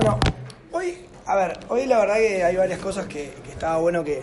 [0.00, 0.20] Bueno,
[0.72, 4.22] hoy, a ver, hoy la verdad que hay varias cosas que, que estaba bueno que,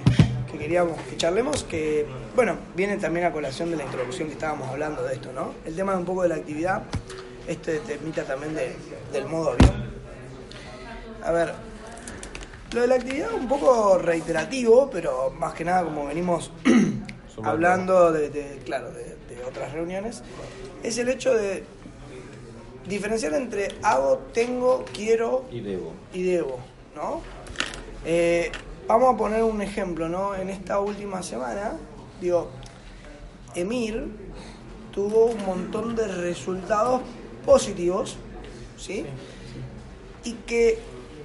[0.52, 2.06] que queríamos que charlemos, que,
[2.36, 5.54] bueno, viene también a colación de la introducción que estábamos hablando de esto, ¿no?
[5.66, 6.84] El tema de un poco de la actividad,
[7.48, 8.76] este temita también de-
[9.12, 9.94] del modo avión.
[11.24, 11.54] A ver,
[12.74, 16.52] lo de la actividad un poco reiterativo, pero más que nada como venimos
[17.44, 20.24] hablando de, de- claro, de, de otras reuniones,
[20.84, 21.64] es el hecho de
[22.88, 25.94] diferenciar entre hago, tengo, quiero Y debo.
[26.14, 26.60] y debo,
[26.96, 27.22] ¿no?
[28.06, 28.52] Eh,
[28.88, 30.36] vamos a poner un ejemplo, ¿no?
[30.36, 31.74] En esta última semana,
[32.22, 32.50] digo,
[33.56, 34.08] Emir
[34.94, 37.02] tuvo un montón de resultados
[37.46, 38.18] positivos,
[38.78, 39.06] ¿sí?
[40.24, 40.80] Y que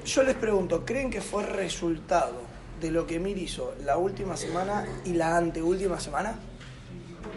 [0.05, 2.34] yo les pregunto, ¿creen que fue resultado
[2.80, 6.38] de lo que Emir hizo la última semana y la anteúltima semana?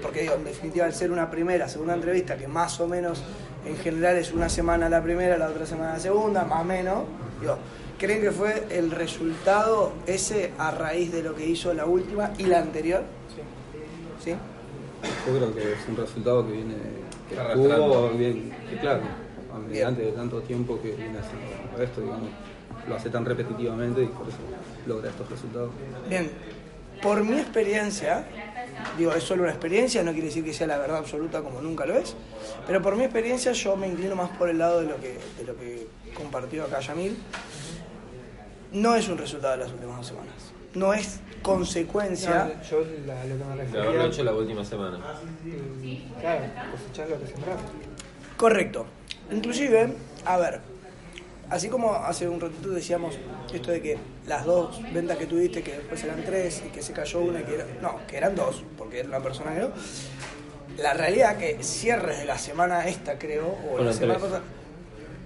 [0.01, 3.21] Porque digo, en definitiva, al ser una primera, segunda entrevista, que más o menos
[3.65, 7.03] en general es una semana la primera, la otra semana la segunda, más o menos,
[7.39, 7.57] digo,
[7.97, 12.43] ¿creen que fue el resultado ese a raíz de lo que hizo la última y
[12.43, 13.03] la anterior?
[14.23, 14.31] Sí.
[15.27, 16.75] Yo creo que es un resultado que viene,
[17.29, 17.85] que Arrastrando.
[17.85, 19.01] tuvo bien, que claro,
[19.67, 22.29] mediante de tanto tiempo que viene haciendo esto, digamos,
[22.87, 24.37] lo hace tan repetitivamente y por eso
[24.87, 25.69] logra estos resultados.
[26.09, 26.29] Bien,
[27.01, 28.25] por mi experiencia,
[28.97, 31.85] digo, es solo una experiencia, no quiere decir que sea la verdad absoluta como nunca
[31.85, 32.15] lo es,
[32.67, 35.43] pero por mi experiencia yo me inclino más por el lado de lo que, de
[35.45, 37.17] lo que compartió acá Yamil.
[38.71, 40.33] No es un resultado de las últimas dos semanas,
[40.73, 42.45] no es consecuencia.
[42.55, 43.83] No, yo la- lo que me De refería.
[43.83, 44.97] haberlo hecho la última semana.
[44.97, 47.63] mm, Claro, cosechar lo que sembraste.
[48.37, 48.85] Correcto.
[49.31, 49.93] Inclusive,
[50.25, 50.61] a ver,
[51.49, 53.17] así como hace un ratito decíamos
[53.53, 56.93] esto de que las dos ventas que tuviste, que después eran tres y que se
[56.93, 59.71] cayó una y que era, no, que eran dos, porque era una persona que no.
[60.77, 64.41] La realidad que cierres de la semana esta, creo, o la semana pasada,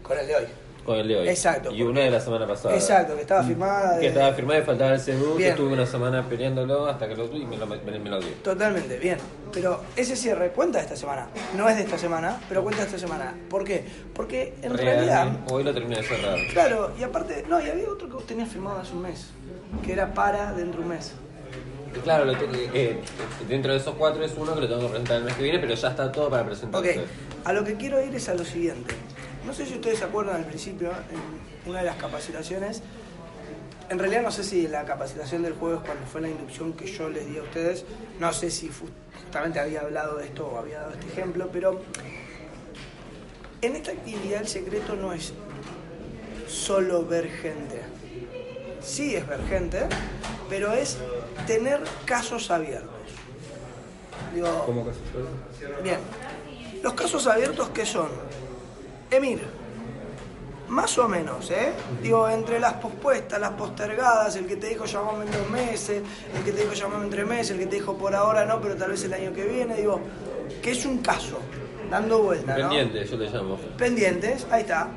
[0.03, 0.45] con el de hoy.
[0.87, 1.27] Con el de hoy.
[1.27, 1.69] Exacto.
[1.73, 2.73] Y una de la semana pasada.
[2.73, 3.99] Exacto, que estaba firmada.
[3.99, 7.25] Que estaba firmada y faltaba el CBU, que estuve una semana peleándolo hasta que lo
[7.25, 8.29] tuve y me lo, me, me lo dio.
[8.41, 9.17] Totalmente, bien.
[9.51, 11.27] Pero ese cierre cuenta de esta semana.
[11.57, 13.35] No es de esta semana, pero cuenta de esta semana.
[13.49, 13.83] ¿Por qué?
[14.13, 16.37] Porque en realidad Realmente, Hoy lo terminé de cerrar.
[16.53, 19.27] Claro, y aparte, no, y había otro que vos tenías firmado hace un mes,
[19.85, 21.11] que era para dentro de un mes.
[22.01, 22.99] Claro, lo te- eh,
[23.49, 25.59] dentro de esos cuatro es uno que lo tengo que presentar el mes que viene,
[25.59, 27.01] pero ya está todo para Ok, presentarse.
[27.43, 28.95] a lo que quiero ir es a lo siguiente.
[29.47, 32.83] No sé si ustedes se acuerdan al principio, en una de las capacitaciones,
[33.89, 37.07] en realidad no sé si la capacitación del jueves cuando fue la inducción que yo
[37.07, 37.85] les di a ustedes,
[38.19, 41.81] no sé si justamente había hablado de esto o había dado este ejemplo, pero
[43.61, 45.33] en esta actividad el secreto no es
[46.49, 47.81] solo ver gente.
[48.81, 49.87] Sí es ver gente,
[50.49, 50.97] pero es
[51.45, 52.91] tener casos abiertos.
[54.35, 55.99] Digo, ¿Cómo que haces Bien.
[56.83, 58.09] Los casos abiertos que son,
[59.09, 59.41] Emir,
[60.67, 61.71] más o menos, ¿eh?
[62.01, 66.03] Digo, entre las pospuestas, las postergadas, el que te dijo llamame en dos meses,
[66.35, 68.59] el que te dijo llamame en tres meses, el que te dijo por ahora no,
[68.59, 70.01] pero tal vez el año que viene, digo,
[70.61, 71.39] que es un caso,
[71.89, 72.69] dando vuelta, ¿no?
[72.69, 73.57] Pendiente, yo le llamo.
[73.77, 74.89] Pendientes, ahí está.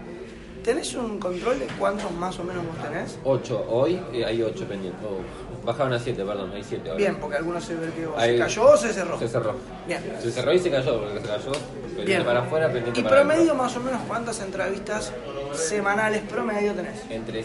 [0.65, 3.19] ¿Tenés un control de cuántos más o menos vos tenés?
[3.25, 5.00] Ocho, hoy eh, hay ocho pendientes.
[5.03, 6.98] Oh, bajaban a siete, perdón, hay siete ahora.
[6.98, 9.19] Bien, porque algunos se vertió, se Ahí- cayó o se cerró.
[9.19, 9.54] Se cerró.
[9.87, 10.03] Bien.
[10.20, 11.53] Se cerró y se cayó, porque se cayó.
[11.53, 12.25] Pendiente Bien.
[12.25, 13.54] para afuera, pendiente ¿Y para promedio adentro.
[13.56, 15.12] más o menos cuántas entrevistas
[15.54, 17.00] semanales promedio tenés?
[17.09, 17.43] Entre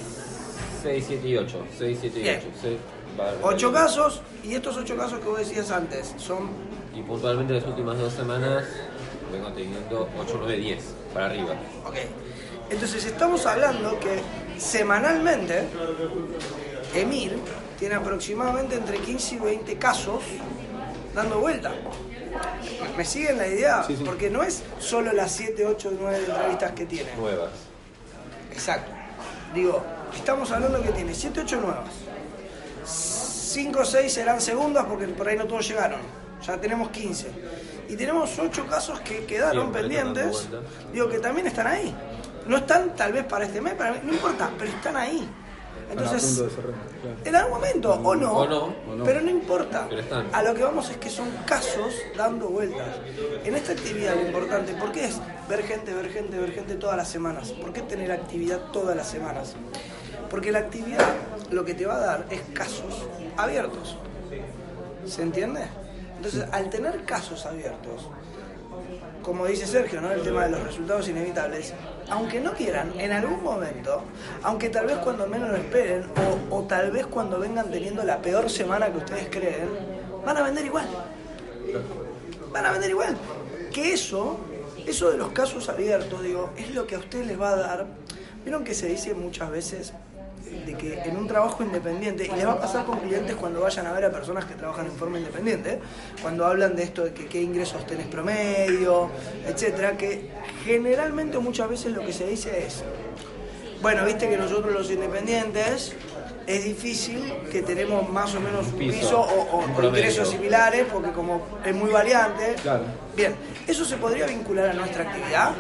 [0.84, 1.60] 6, 7 y 8.
[1.78, 2.40] 6, 7 y Bien.
[2.68, 2.78] 8.
[3.44, 6.50] Ocho casos, y estos ocho casos que vos decías antes son.
[6.94, 8.66] Y puntualmente las últimas dos semanas
[9.32, 10.84] vengo teniendo 8, 9, 10
[11.14, 11.54] para arriba.
[11.86, 11.96] Ok.
[12.70, 14.22] Entonces estamos hablando que
[14.58, 15.68] semanalmente
[16.94, 17.38] Emir
[17.78, 20.24] tiene aproximadamente entre 15 y 20 casos
[21.14, 21.72] dando vuelta.
[22.98, 23.84] ¿Me siguen la idea?
[23.84, 24.04] Sí, sí.
[24.04, 27.14] Porque no es solo las 7, 8, 9 entrevistas que tiene.
[27.16, 27.52] Nuevas.
[28.52, 28.92] Exacto.
[29.54, 29.84] Digo,
[30.14, 31.90] estamos hablando que tiene 7, 8 nuevas.
[32.86, 36.02] 5 o 6 serán segundas porque por ahí no todos llegaron.
[36.46, 37.28] Ya tenemos 15.
[37.88, 40.48] Y tenemos 8 casos que quedaron Siempre pendientes.
[40.92, 41.96] Digo, que también están ahí.
[42.48, 45.28] No están tal vez para este mes, para no importa, pero están ahí.
[45.92, 46.42] Entonces,
[47.26, 49.04] en algún momento, o no, O no, o no.
[49.04, 49.88] pero no importa.
[49.90, 50.04] Pero.
[50.32, 52.88] A lo que vamos es que son casos dando vueltas.
[53.44, 56.98] En esta actividad lo importante, ¿por qué es ver gente, ver gente, ver gente todas
[56.98, 57.52] las semanas?
[57.52, 59.56] ¿Por qué tener actividad todas las semanas?
[60.30, 61.06] Porque la actividad
[61.52, 63.06] lo que te va a dar es casos
[63.38, 63.98] abiertos.
[65.06, 65.62] ¿Se entiende?
[66.18, 68.10] Entonces, al tener casos abiertos,
[69.26, 70.12] como dice Sergio, ¿no?
[70.12, 71.74] El tema de los resultados inevitables,
[72.10, 74.04] aunque no quieran, en algún momento,
[74.44, 76.06] aunque tal vez cuando menos lo esperen,
[76.52, 79.68] o, o tal vez cuando vengan teniendo la peor semana que ustedes creen,
[80.24, 80.88] van a vender igual.
[82.52, 83.18] Van a vender igual.
[83.74, 84.38] Que eso,
[84.86, 87.88] eso de los casos abiertos, digo, es lo que a ustedes les va a dar
[88.46, 89.94] Vieron que se dice muchas veces
[90.66, 93.88] de que en un trabajo independiente, y les va a pasar con clientes cuando vayan
[93.88, 95.80] a ver a personas que trabajan en forma independiente,
[96.22, 99.10] cuando hablan de esto de que qué ingresos tenés promedio,
[99.48, 100.30] etcétera, que
[100.64, 102.84] generalmente muchas veces lo que se dice es,
[103.82, 105.94] bueno, viste que nosotros los independientes
[106.48, 110.86] es difícil que tenemos más o menos un piso, piso, o, o- un ingresos similares,
[110.92, 112.56] porque como es muy variante.
[112.62, 112.84] Claro.
[113.16, 113.36] Bien,
[113.68, 115.52] ¿eso se podría vincular a nuestra actividad?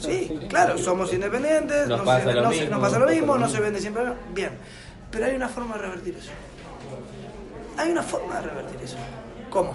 [0.00, 0.38] Sí.
[0.48, 3.38] Claro, somos independientes, Nos no pasa se- lo no se- mismo, nos pasa lo mismo,
[3.38, 4.04] no se vende siempre.
[4.34, 4.50] Bien,
[5.10, 6.30] pero hay una forma de revertir eso.
[7.78, 8.96] Hay una forma de revertir eso.
[9.50, 9.74] ¿Cómo?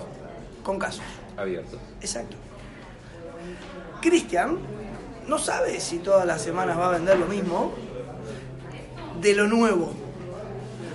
[0.63, 1.04] Con casos.
[1.38, 1.78] Abierto.
[2.01, 2.36] Exacto.
[4.01, 4.57] Cristian
[5.28, 7.74] no sabe si todas las semanas va a vender lo mismo
[9.22, 9.94] de lo nuevo.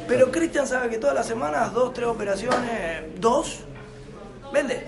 [0.09, 3.61] Pero Cristian sabe que todas las semanas, dos, tres operaciones, dos,
[4.53, 4.87] vende.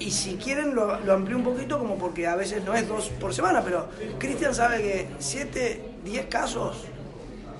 [0.00, 3.10] Y si quieren lo, lo amplío un poquito como porque a veces no es dos
[3.20, 3.88] por semana, pero
[4.18, 6.84] Cristian sabe que 7, 10 casos,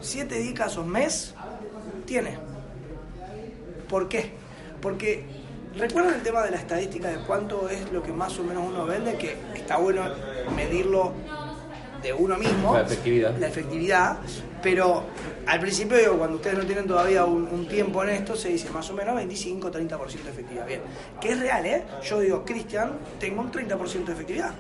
[0.00, 1.34] 7, 10 casos mes,
[2.06, 2.38] tiene.
[3.88, 4.32] ¿Por qué?
[4.81, 5.25] Porque
[5.76, 8.87] recuerdan el tema de la estadística de cuánto es lo que más o menos uno
[8.87, 10.02] vende, que está bueno
[10.56, 11.12] medirlo
[12.02, 12.75] de uno mismo.
[12.75, 13.37] La efectividad.
[13.38, 14.16] La efectividad,
[14.62, 15.05] pero
[15.47, 18.71] al principio, digo, cuando ustedes no tienen todavía un, un tiempo en esto, se dice
[18.71, 20.67] más o menos 25-30% de efectividad.
[20.67, 20.81] Bien,
[21.21, 21.85] que es real, ¿eh?
[22.03, 24.55] Yo digo, Cristian, tengo un 30% de efectividad.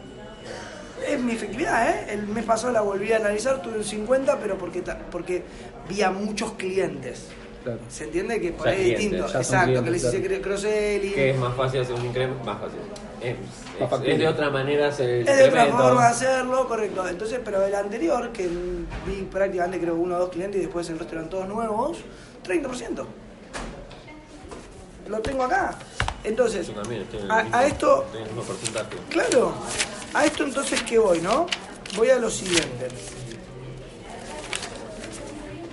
[1.06, 2.06] Es mi efectividad, ¿eh?
[2.12, 5.42] El mes pasado la volví a analizar, tuve un 50, pero porque, porque
[5.88, 7.28] vi a muchos clientes.
[7.62, 7.78] Claro.
[7.90, 9.26] ¿Se entiende que por Ya ahí es distinto?
[9.26, 10.42] Exacto, que les hice claro.
[10.42, 11.12] cross-selling.
[11.12, 12.78] Que es más fácil hacer un incremento, más fácil.
[13.20, 13.36] Es,
[13.84, 17.06] es- de otra manera hacer el Es de otra forma de hacerlo, correcto.
[17.08, 18.48] Entonces, pero el anterior, que
[19.06, 21.98] vi prácticamente creo uno o dos clientes y después el resto eran todos nuevos,
[22.44, 23.06] 30%.
[25.08, 25.74] Lo tengo acá.
[26.22, 28.96] Entonces, Yo también estoy en el a, mismo- a esto, estoy en el mismo porcentaje.
[29.08, 29.52] claro,
[30.14, 31.46] a esto entonces, ¿qué voy, no?
[31.96, 32.88] Voy a lo siguiente.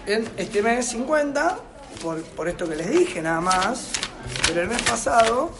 [0.05, 1.57] En este mes 50,
[2.01, 3.89] por, por esto que les dije nada más,
[4.47, 5.51] pero el mes pasado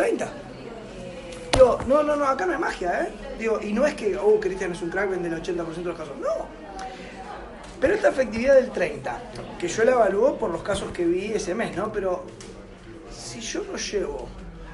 [0.00, 0.28] 30.
[1.52, 3.12] Digo, no, no, no, acá no hay magia, ¿eh?
[3.38, 5.96] Digo, y no es que, oh, Cristian es un crack, vende el 80% de los
[5.98, 6.16] casos.
[6.18, 6.46] No.
[7.80, 9.18] Pero esta efectividad del 30,
[9.58, 11.92] que yo la evalúo por los casos que vi ese mes, ¿no?
[11.92, 12.24] Pero
[13.10, 14.28] si yo lo llevo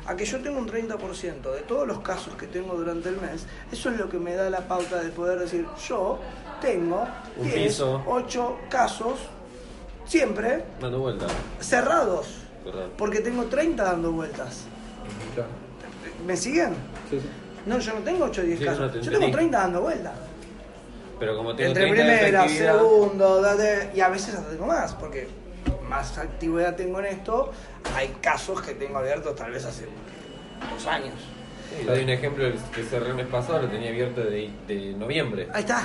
[0.06, 3.46] a que yo tengo un 30% de todos los casos que tengo durante el mes,
[3.72, 6.20] eso es lo que me da la pauta de poder decir, yo
[6.60, 7.04] tengo
[7.36, 8.02] Un 10, piso.
[8.06, 9.18] 8 casos,
[10.04, 11.26] siempre Dando vuelta.
[11.58, 12.42] cerrados,
[12.96, 14.66] porque tengo 30 dando vueltas.
[15.34, 15.50] Claro.
[16.26, 16.74] ¿Me siguen?
[17.10, 17.26] Sí, sí.
[17.66, 18.80] No, yo no tengo 8 o 10 Sí, casos.
[18.80, 20.12] no te yo tengo 30 dando vueltas.
[21.18, 24.66] Pero como tengo Entre 30 de primera, efectividad, segundo, de- y a veces hasta tengo
[24.66, 25.26] más, porque
[25.88, 27.52] más actividad tengo en esto.
[27.94, 29.86] Hay casos que tengo abiertos tal vez hace
[30.72, 31.14] dos años.
[31.70, 32.44] Sí, le doy un ejemplo
[32.74, 35.48] que cerré el mes pasado, lo tenía abierto de, de noviembre.
[35.52, 35.82] Ahí está.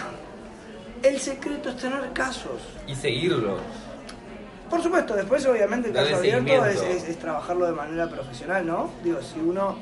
[1.01, 2.61] El secreto es tener casos.
[2.87, 3.57] Y seguirlo.
[4.71, 7.03] Por supuesto, después obviamente el caso abierto es, seguimiento.
[7.05, 8.89] es- es trabajarlo de manera profesional, ¿no?
[9.03, 9.77] Digo, si uno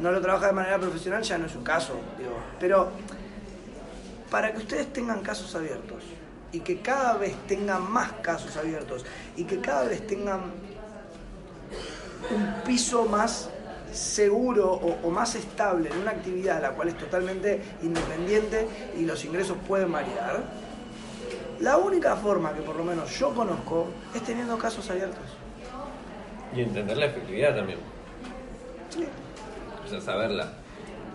[0.00, 2.36] no lo trabaja de manera profesional ya no es un caso, digo.
[2.60, 2.90] Pero
[4.30, 6.02] para que ustedes tengan casos abiertos
[6.52, 9.04] y que cada vez tengan más casos abiertos
[9.36, 10.40] y que cada vez tengan
[12.30, 13.50] un piso más
[13.92, 18.66] seguro o, o más estable en una actividad la cual es totalmente independiente
[18.98, 20.42] y los ingresos pueden variar,
[21.60, 25.24] la única forma que por lo menos yo conozco es teniendo casos abiertos.
[26.54, 27.78] Y entender la efectividad también.
[28.90, 29.06] Sí.
[29.84, 30.52] O sea, saberla.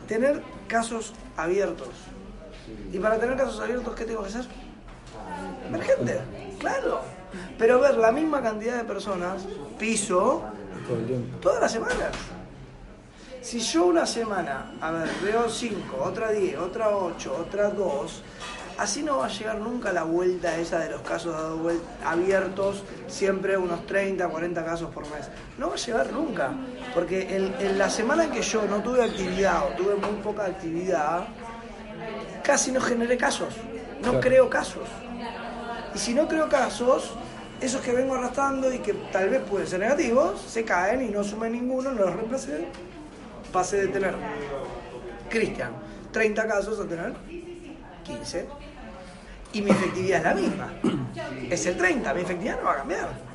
[0.08, 1.90] Tener casos abiertos.
[2.92, 4.46] Y para tener casos abiertos, ¿qué tengo que hacer?
[5.72, 6.22] Ver gente,
[6.60, 7.02] claro.
[7.58, 9.44] Pero ver la misma cantidad de personas,
[9.80, 10.44] piso,
[11.42, 12.12] todas las semanas.
[13.42, 18.22] Si yo una semana, a ver, veo 5, otra 10, otra 8, otra 2,
[18.78, 21.36] así no va a llegar nunca la vuelta esa de los casos
[22.06, 25.30] abiertos, siempre unos 30, 40 casos por mes.
[25.58, 26.52] No va a llegar nunca,
[26.94, 30.46] porque en, en la semana en que yo no tuve actividad o tuve muy poca
[30.46, 31.28] actividad,
[32.44, 33.54] casi no generé casos,
[34.02, 34.20] no Claro.
[34.20, 34.88] creo casos.
[35.94, 37.12] Y si no creo casos,
[37.60, 41.24] esos que vengo arrastrando y que tal vez pueden ser negativos, se caen y no
[41.24, 42.66] sumen ninguno, no los reemplacé.
[43.52, 44.16] Pasé de tener,
[45.30, 45.72] Cristian,
[46.12, 47.14] 30 casos a tener
[48.18, 48.48] 15.
[49.54, 50.74] Y mi efectividad es la misma.
[51.50, 53.32] Es el 30, mi efectividad no va a cambiar.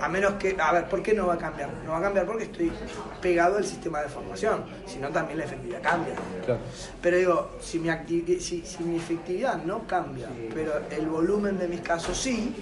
[0.00, 1.68] A menos que, a ver, ¿por qué no va a cambiar?
[1.84, 2.72] No va a cambiar porque estoy
[3.20, 6.14] pegado al sistema de formación, si no también la efectividad cambia.
[6.44, 6.60] Claro.
[7.02, 7.90] Pero digo, si mi,
[8.38, 12.54] si mi efectividad no cambia, pero el volumen de mis casos sí,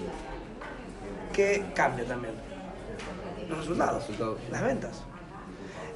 [1.31, 2.33] que cambia también.
[3.47, 4.37] Los resultados, Los resultados.
[4.51, 5.03] las ventas.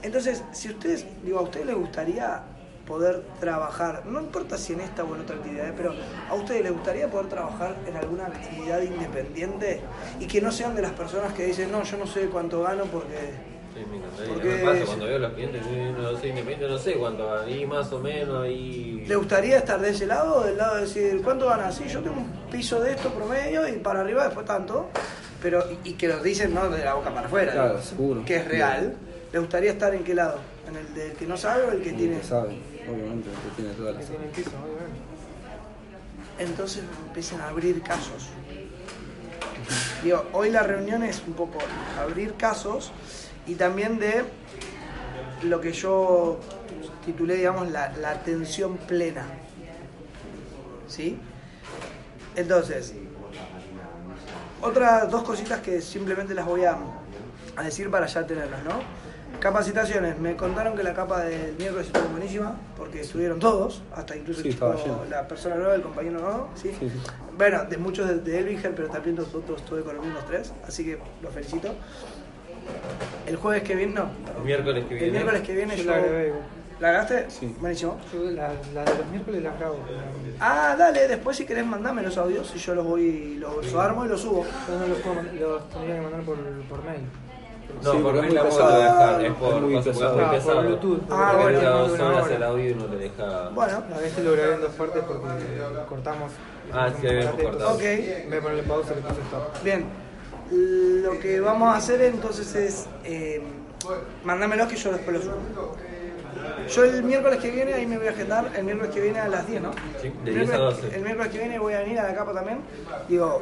[0.01, 2.41] Entonces, si ustedes, digo, a ustedes les gustaría
[2.87, 5.73] poder trabajar, no importa si en esta o en otra actividad, ¿eh?
[5.75, 5.93] pero
[6.29, 9.79] a ustedes les gustaría poder trabajar en alguna actividad independiente
[10.19, 12.83] y que no sean de las personas que dicen, no, yo no sé cuánto gano
[12.85, 13.53] porque...
[13.73, 14.33] Sí, me encantaría.
[14.33, 15.61] Porque Me pasa cuando veo a los clientes,
[15.97, 19.03] no sé, independiente, no sé cuánto, ahí más o menos, ahí...
[19.07, 21.75] ¿Le gustaría estar de ese lado o del lado de decir, ¿cuánto ganas?
[21.75, 24.89] Sí, yo tengo un piso de esto promedio y para arriba después tanto,
[25.41, 28.25] pero y, y que lo dicen no de la boca para afuera, Claro, digo, seguro.
[28.25, 28.93] que es real.
[29.31, 30.37] ¿Le gustaría estar en qué lado?
[30.69, 32.17] ¿En el del que no sabe o el que El tiene?
[32.19, 32.55] que sabe,
[32.89, 34.99] obviamente, que tiene toda la Que tiene el piso, obviamente.
[36.39, 38.29] Entonces empiezan a abrir casos.
[40.03, 41.59] Digo, hoy la reunión es un poco
[41.99, 42.91] abrir casos
[43.47, 44.23] y también de
[45.43, 46.39] lo que yo
[47.05, 49.25] titulé, digamos, la, la atención plena.
[50.87, 51.17] ¿Sí?
[52.35, 52.93] Entonces,
[54.61, 56.77] otras dos cositas que simplemente las voy a,
[57.55, 58.81] a decir para ya tenerlas, ¿no?
[59.43, 60.17] Capacitaciones.
[60.19, 64.47] Me contaron que la capa del miércoles estuvo buenísima, porque estuvieron todos, hasta incluso Sí,
[64.47, 66.69] el chico- la persona nueva, el compañero nuevo, ¿sí?
[66.79, 67.01] Sí, sí.
[67.37, 70.85] Bueno, de muchos de, de Elvinger, pero también nosotros estuve con los mismos tres, así
[70.85, 71.73] que los felicito.
[73.27, 74.09] El jueves que viene, no.
[74.37, 75.11] El miércoles que El viene.
[75.11, 75.91] miércoles que viene Yo yo...
[75.91, 76.33] la agregué.
[76.79, 77.25] ¿La grabaste?
[77.29, 77.55] Sí.
[77.59, 77.97] Buenísimo.
[78.13, 79.79] Yo la, la de los miércoles la grabo.
[80.39, 84.05] Ah, dale, después si querés mandame los audios y yo los voy, los, los armo
[84.05, 84.45] y los subo.
[84.69, 87.01] Yo no los puedo los tendría que mandar por, por mail.
[87.83, 88.81] No, Sí, por porque es muy tampoco te pesado.
[88.81, 90.13] dejar, es Es por, muy es pesado.
[90.13, 90.61] muy Ah, por pesado.
[90.61, 90.99] Bluetooth.
[91.09, 92.35] Ah, bueno, no, horas hora.
[92.35, 93.49] el audio y no te deja...
[93.49, 95.27] Bueno, A veces lo grabé en dos partes porque
[95.89, 96.31] cortamos.
[96.71, 97.73] Ah, sí, habíamos cortado.
[97.73, 97.79] Ok.
[97.81, 99.63] Vez de ponerle pausa, le puse stop.
[99.63, 99.85] bien.
[100.51, 102.85] Lo que vamos a hacer entonces es...
[103.03, 103.41] Eh,
[104.23, 105.75] mandámelos que yo después los subo.
[106.69, 109.27] Yo el miércoles que viene, ahí me voy a agendar, el miércoles que viene a
[109.27, 109.71] las 10, ¿no?
[110.01, 110.95] Sí, de El 10 a miércoles- 12.
[110.95, 112.59] El miércoles que viene voy a venir a la capa también,
[113.07, 113.41] digo,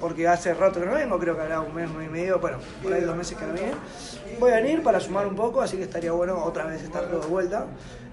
[0.00, 2.92] porque hace rato que no vengo, creo que hará un mes, y medio, bueno, por
[2.92, 3.72] ahí dos meses que no vine.
[4.38, 7.20] Voy a venir para sumar un poco, así que estaría bueno otra vez estar todo
[7.20, 7.66] de vuelta,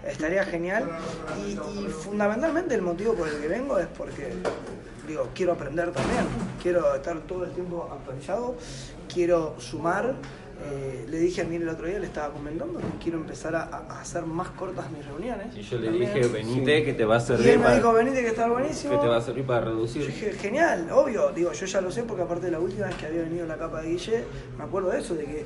[0.06, 0.90] estaría genial.
[1.46, 4.34] Y, y fundamentalmente el motivo por el que vengo es porque,
[5.08, 6.26] digo, quiero aprender también,
[6.62, 8.56] quiero estar todo el tiempo actualizado,
[9.12, 10.14] quiero sumar.
[10.62, 13.64] Eh, le dije a mí el otro día, le estaba comentando que quiero empezar a,
[13.64, 15.56] a hacer más cortas mis reuniones.
[15.56, 16.14] Y yo le también.
[16.14, 17.76] dije, venite, que te va a Y servir él me para...
[17.78, 18.94] dijo, venite que está buenísimo.
[18.94, 20.06] que te va a servir para Yo reducir.
[20.06, 23.06] dije, genial, obvio, digo, yo ya lo sé porque aparte de la última vez que
[23.06, 24.24] había venido la capa de Guille,
[24.58, 25.46] me acuerdo de eso, de que eh,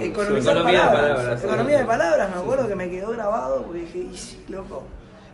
[0.00, 3.98] economizar Economía de palabras, economía de palabras, me acuerdo que me quedó grabado porque dije,
[4.12, 4.82] y sí, loco.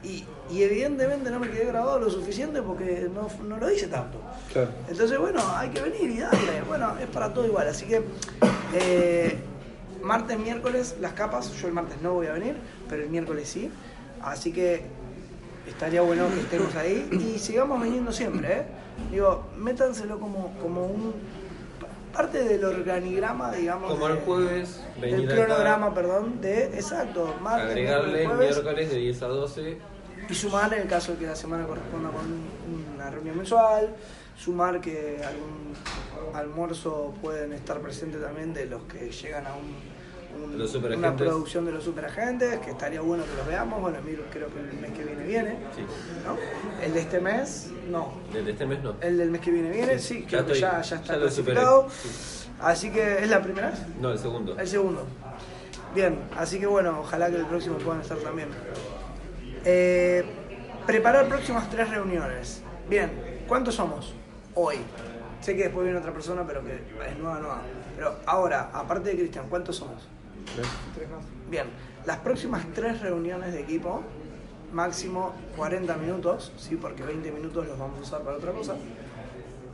[0.04, 4.18] Y, y evidentemente no me quedé grabado lo suficiente porque no, no lo hice tanto.
[4.52, 4.68] Claro.
[4.88, 6.62] Entonces, bueno, hay que venir y darle.
[6.66, 7.66] Bueno, es para todo igual.
[7.68, 8.02] Así que,
[8.74, 9.38] eh,
[10.02, 11.50] martes, miércoles, las capas.
[11.54, 12.56] Yo el martes no voy a venir,
[12.88, 13.70] pero el miércoles sí.
[14.22, 14.82] Así que
[15.66, 18.62] estaría bueno que estemos ahí y sigamos viniendo siempre, ¿eh?
[19.10, 21.14] Digo, métanselo como, como un.
[22.12, 23.90] parte del organigrama, digamos.
[23.92, 26.64] Como el de- jueves, Del venir acá, cronograma, perdón, de.
[26.66, 29.78] Exacto, martes, agregarle miércoles de 10 a 12.
[30.28, 32.24] Y sumar en el caso de que la semana corresponda con
[32.94, 33.94] una reunión mensual,
[34.36, 35.74] sumar que algún
[36.34, 41.14] almuerzo pueden estar presentes también de los que llegan a un, un- De los una
[41.14, 44.72] producción de los superagentes, que estaría bueno que los veamos, bueno, Emilio creo que el
[44.80, 45.82] mes que viene viene, Sí.
[46.26, 46.36] ¿no?
[46.84, 48.14] El de este mes, no.
[48.32, 48.94] Desde este mes no.
[49.00, 51.88] El del mes que viene viene, sí, Ya creo que ya, ya está ya clasificado.
[51.90, 52.48] Sí.
[52.60, 53.78] Así que es la primera vez.
[54.00, 54.58] No, el segundo.
[54.58, 55.04] El segundo.
[55.94, 58.48] Bien, así que bueno, ojalá que el próximo puedan estar también.
[59.64, 60.24] Eh,
[60.86, 62.62] preparar próximas tres reuniones.
[62.88, 63.10] Bien,
[63.48, 64.14] ¿cuántos somos
[64.54, 64.76] hoy?
[65.40, 67.62] Sé que después viene otra persona, pero que es nueva, nueva.
[67.96, 70.08] Pero ahora, aparte de Cristian, ¿cuántos somos?
[70.94, 71.24] Tres más.
[71.50, 71.66] Bien,
[72.04, 74.02] las próximas tres reuniones de equipo,
[74.72, 76.76] máximo 40 minutos, ¿sí?
[76.76, 78.74] porque 20 minutos los vamos a usar para otra cosa.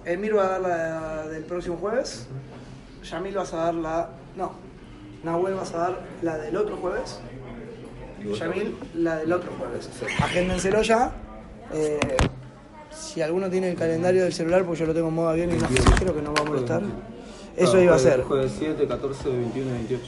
[0.04, 2.26] Emir va a dar la del próximo jueves,
[3.02, 4.10] Yamil vas a dar la...
[4.36, 4.52] No,
[5.22, 7.20] Nahuel vas a dar la del otro jueves,
[8.38, 9.88] Yamil la del otro jueves.
[10.20, 11.12] Agéndenselo ya.
[11.72, 11.98] eh,
[12.90, 15.54] si alguno tiene el calendario del celular, pues yo lo tengo en modo avión y
[15.54, 15.66] no
[15.98, 16.82] creo que no va a molestar.
[17.56, 18.22] Eso iba a ser.
[18.22, 20.02] Jueves 7, 14, 21 y 28.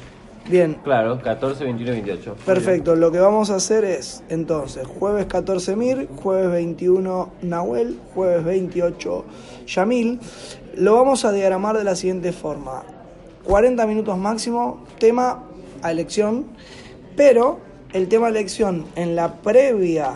[0.48, 2.36] Bien, Claro, 14, 21 y 28.
[2.44, 8.44] Perfecto, lo que vamos a hacer es, entonces, jueves 14 Mir, jueves 21 Nahuel, jueves
[8.44, 9.24] 28
[9.66, 10.18] Yamil.
[10.74, 12.82] Lo vamos a diagramar de la siguiente forma.
[13.44, 15.44] 40 minutos máximo, tema
[15.82, 16.46] a elección,
[17.16, 17.60] pero
[17.92, 20.14] el tema elección en la previa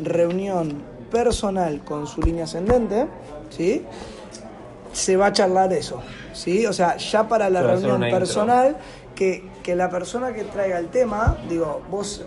[0.00, 3.06] reunión personal con su línea ascendente,
[3.50, 3.84] ¿sí?
[4.92, 6.66] se va a charlar eso, ¿sí?
[6.66, 8.76] O sea, ya para la reunión personal,
[9.14, 12.24] que, que la persona que traiga el tema, digo, vos,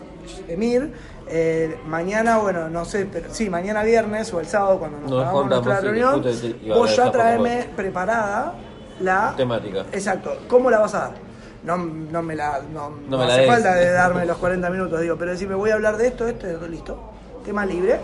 [0.48, 0.94] Emir,
[1.28, 5.48] eh, mañana, bueno, no sé, pero sí, mañana viernes o el sábado cuando nos, hagamos
[5.48, 6.24] nuestra reunión,
[6.70, 8.56] vos ya traeme preparada
[9.00, 9.86] la Temática.
[9.92, 11.31] Exacto, ¿cómo la vas a dar?
[11.64, 15.32] No, no me la no, me hace falta de darme los 40 minutos, digo, pero
[15.32, 17.12] decirme voy a hablar de esto, esto, esto, listo.
[17.46, 18.00] Tema libre,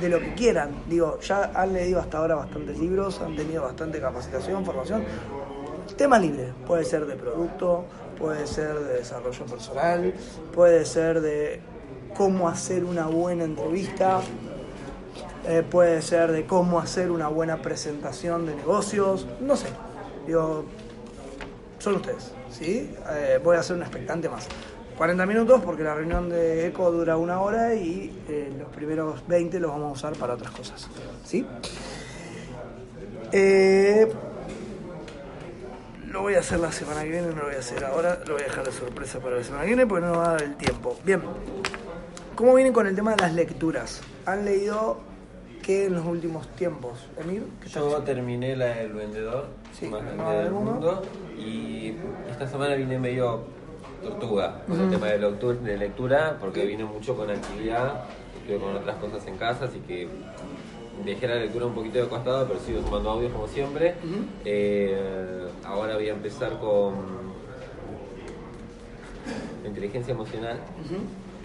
[0.00, 0.70] de lo que quieran.
[0.88, 5.04] Digo, ya han leído hasta ahora bastantes libros, han tenido bastante capacitación, formación.
[5.96, 7.84] Tema libre, puede ser de producto,
[8.18, 10.14] puede ser de desarrollo personal,
[10.54, 11.60] puede ser de
[12.16, 14.20] cómo hacer una buena entrevista,
[15.46, 19.68] eh, puede ser de cómo hacer una buena presentación de negocios, no sé.
[20.26, 20.64] Digo,
[21.78, 22.94] son ustedes, ¿sí?
[23.10, 24.46] Eh, voy a hacer un expectante más.
[24.96, 29.60] 40 minutos porque la reunión de ECO dura una hora y eh, los primeros 20
[29.60, 30.88] los vamos a usar para otras cosas,
[31.24, 31.46] ¿sí?
[33.30, 34.10] Eh,
[36.06, 38.34] lo voy a hacer la semana que viene, no lo voy a hacer ahora, lo
[38.34, 40.42] voy a dejar de sorpresa para la semana que viene porque no va a dar
[40.42, 40.98] el tiempo.
[41.04, 41.22] Bien,
[42.34, 44.00] ¿cómo vienen con el tema de las lecturas?
[44.26, 44.98] ¿Han leído
[45.68, 46.98] qué en los últimos tiempos?
[47.18, 47.68] Emir, ¿qué?
[47.68, 49.48] Yo terminé la del vendedor
[49.78, 51.02] Sí, más grande del mundo.
[51.38, 51.92] y
[52.30, 53.42] esta semana vine medio
[54.02, 58.04] tortuga con el tema de, lectu- de lectura porque vine mucho con actividad,
[58.40, 60.08] estuve con otras cosas en casa, así que
[61.04, 63.94] dejé la lectura un poquito de costado, pero sigo sumando audios como siempre.
[64.46, 66.94] Eh, ahora voy a empezar con
[69.66, 70.58] inteligencia emocional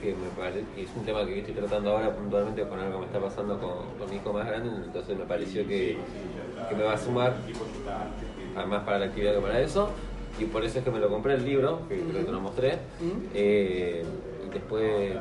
[0.04, 3.00] que me parece que es un tema que estoy tratando ahora puntualmente con algo que
[3.00, 5.98] me está pasando con, con mi hijo más grande, entonces me pareció que,
[6.70, 7.34] que me va a sumar,
[8.56, 9.90] además para la actividad que para eso,
[10.38, 12.42] y por eso es que me lo compré el libro, que creo que te lo
[12.42, 12.80] mostré,
[13.34, 14.04] eh,
[14.46, 15.16] y después...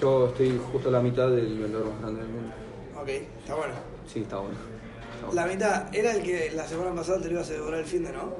[0.00, 2.52] Yo estoy justo a la mitad del vendedor más grande del mundo.
[3.00, 3.74] Ok, está bueno.
[4.06, 4.54] Sí, está bueno.
[4.54, 5.40] Está bueno.
[5.40, 8.02] La mitad era el que la semana pasada te lo ibas a devorar el fin
[8.02, 8.32] de, ¿no?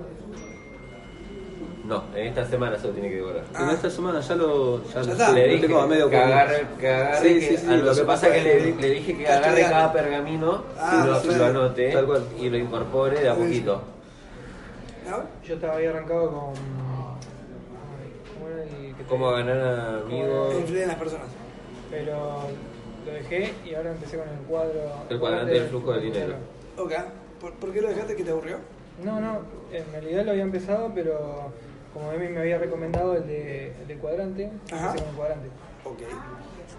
[1.84, 3.42] No, en esta semana se lo tiene que devorar.
[3.58, 5.28] En esta semana ya lo, ya Ya lo- está.
[5.30, 7.76] lo Le dije tengo a medio que agarre, que agarre, Sí, que- sí, sí, a
[7.76, 9.76] lo, lo que pasa es que le, dije que agarre estudiando.
[9.76, 12.22] cada pergamino Ah, y lo, anote Tal cual.
[12.38, 13.82] y lo incorpore de a poquito.
[15.10, 15.18] ¿No?
[15.44, 16.54] Yo te había arrancado con.
[18.34, 20.54] ¿Cómo era el que te- Cómo ganar amigos.
[20.54, 21.26] Influyen en las personas.
[21.90, 22.42] Pero
[23.06, 24.80] lo dejé y ahora empecé con el cuadro.
[25.10, 26.34] El cuadrante del flujo del dinero.
[26.78, 26.92] Ok.
[27.40, 28.56] ¿Por, por qué lo dejaste que te aburrió?
[29.04, 29.40] No, no,
[29.72, 31.52] en realidad lo había empezado, pero
[31.92, 34.86] como Emi me había recomendado el de, el de cuadrante, Ajá.
[34.88, 35.48] empecé con el cuadrante.
[35.84, 35.98] Ok.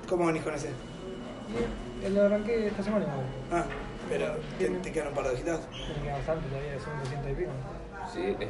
[0.08, 0.70] ¿Cómo venís con ese?
[2.06, 3.06] Y lo arranqué esta semana.
[3.52, 3.66] Ah,
[4.10, 5.60] pero te, te quedan un par de hojitas.
[5.98, 7.52] Me queda bastante todavía, son 200 y pico.
[8.14, 8.50] Sí, es.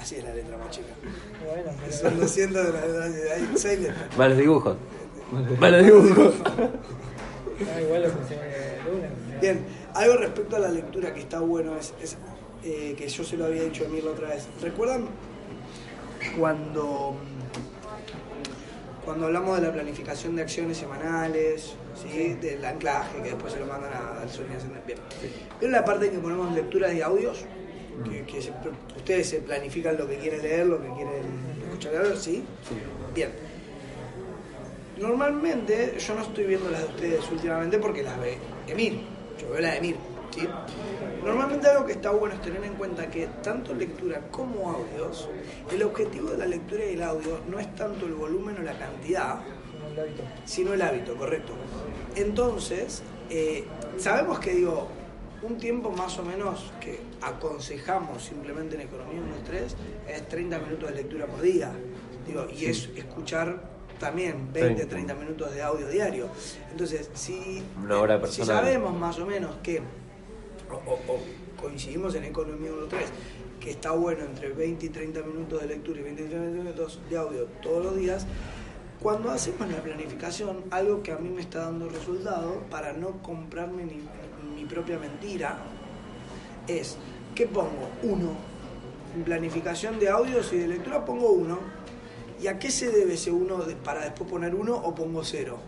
[0.00, 0.88] Así es la letra más chica.
[1.44, 1.92] Bueno, pero.
[1.92, 4.16] Son 200 de la de hay 6 letras.
[4.18, 4.76] Malos dibujos.
[5.58, 6.34] Malos dibujos.
[6.46, 9.40] Ah, igual lo pensé de una.
[9.40, 9.64] Bien,
[9.96, 12.16] algo respecto a la lectura que está bueno es, es,
[12.64, 14.46] eh, que yo se lo había dicho a Emir la otra vez.
[14.62, 15.06] ¿Recuerdan
[16.38, 17.14] cuando,
[19.04, 22.34] cuando hablamos de la planificación de acciones semanales, ¿sí?
[22.34, 24.94] del anclaje, que después se lo mandan a- al sueño ascendente?
[24.94, 24.98] Bien.
[25.60, 27.44] ¿Vieron la parte en que ponemos lectura de audios?
[28.10, 28.52] Que, que se-
[28.96, 31.22] ustedes se planifican lo que quieren leer, lo que quieren
[31.64, 32.44] escuchar, ¿sí?
[33.14, 33.30] Bien.
[34.98, 39.00] Normalmente yo no estoy viendo las de ustedes últimamente porque las ve Emir.
[39.46, 39.96] Yo veo la de Emir.
[40.34, 40.48] ¿sí?
[41.24, 45.28] Normalmente algo que está bueno es tener en cuenta que tanto lectura como audios,
[45.72, 48.78] el objetivo de la lectura y el audio no es tanto el volumen o la
[48.78, 49.40] cantidad,
[49.72, 50.22] Como el hábito.
[50.44, 51.54] sino el hábito, correcto.
[52.14, 53.64] Entonces, eh,
[53.98, 54.88] sabemos que digo,
[55.42, 59.74] un tiempo más o menos que aconsejamos simplemente en Economía 1.3
[60.14, 61.72] es 30 minutos de lectura por día.
[62.26, 64.88] Digo, y es escuchar también 20, 30.
[64.88, 66.28] 30 minutos de audio diario.
[66.70, 67.62] Entonces, si,
[68.00, 69.80] hora si sabemos más o menos que,
[70.70, 71.18] o, o- o
[71.60, 72.90] coincidimos en Economía 1.3,
[73.60, 77.00] que está bueno entre 20 y 30 minutos de lectura y 20 y 30 minutos
[77.08, 78.26] de audio todos los días,
[79.00, 83.84] cuando hacemos la planificación, algo que a mí me está dando resultado para no comprarme
[83.84, 84.00] ni,
[84.54, 85.58] mi propia mentira,
[86.66, 86.96] es
[87.34, 88.30] que pongo uno.
[89.14, 91.58] En planificación de audios y de lectura pongo uno.
[92.40, 95.58] ¿Y a qué se debe ese uno de- para después poner uno o pongo cero?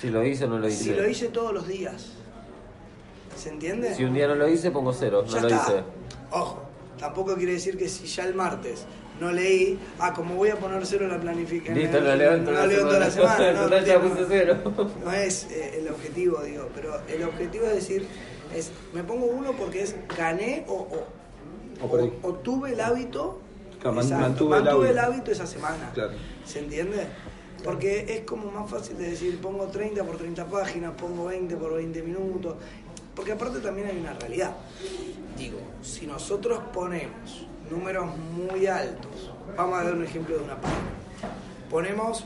[0.00, 0.84] Si lo hice o no lo hice.
[0.84, 2.12] Si lo hice todos los días.
[3.36, 3.94] ¿Se entiende?
[3.94, 5.24] Si un día no lo hice, pongo cero.
[5.26, 5.82] Ya No lo hice.
[6.30, 6.62] Ojo,
[6.98, 8.84] tampoco quiere decir que si ya el martes
[9.20, 11.78] no leí, ah, como voy a poner cero en la planificación.
[11.78, 13.52] Listo, lo levanto lo la leo toda la semana.
[13.52, 14.56] no, Total, no ya tiene- puse cero.
[15.04, 18.06] No es eh, el objetivo, digo, pero el objetivo es decir,
[18.54, 23.40] es, me pongo uno porque es gané o, o- o tuve el hábito.
[23.84, 24.86] Claro, exacto, mantuve el hábito.
[24.86, 25.90] el hábito esa semana.
[25.92, 26.12] Claro.
[26.44, 27.06] ¿Se entiende?
[27.62, 31.74] Porque es como más fácil de decir, pongo 30 por 30 páginas, pongo 20 por
[31.74, 32.56] 20 minutos.
[33.14, 34.56] Porque aparte también hay una realidad.
[35.36, 40.80] Digo, si nosotros ponemos números muy altos, vamos a dar un ejemplo de una página.
[41.70, 42.24] Ponemos,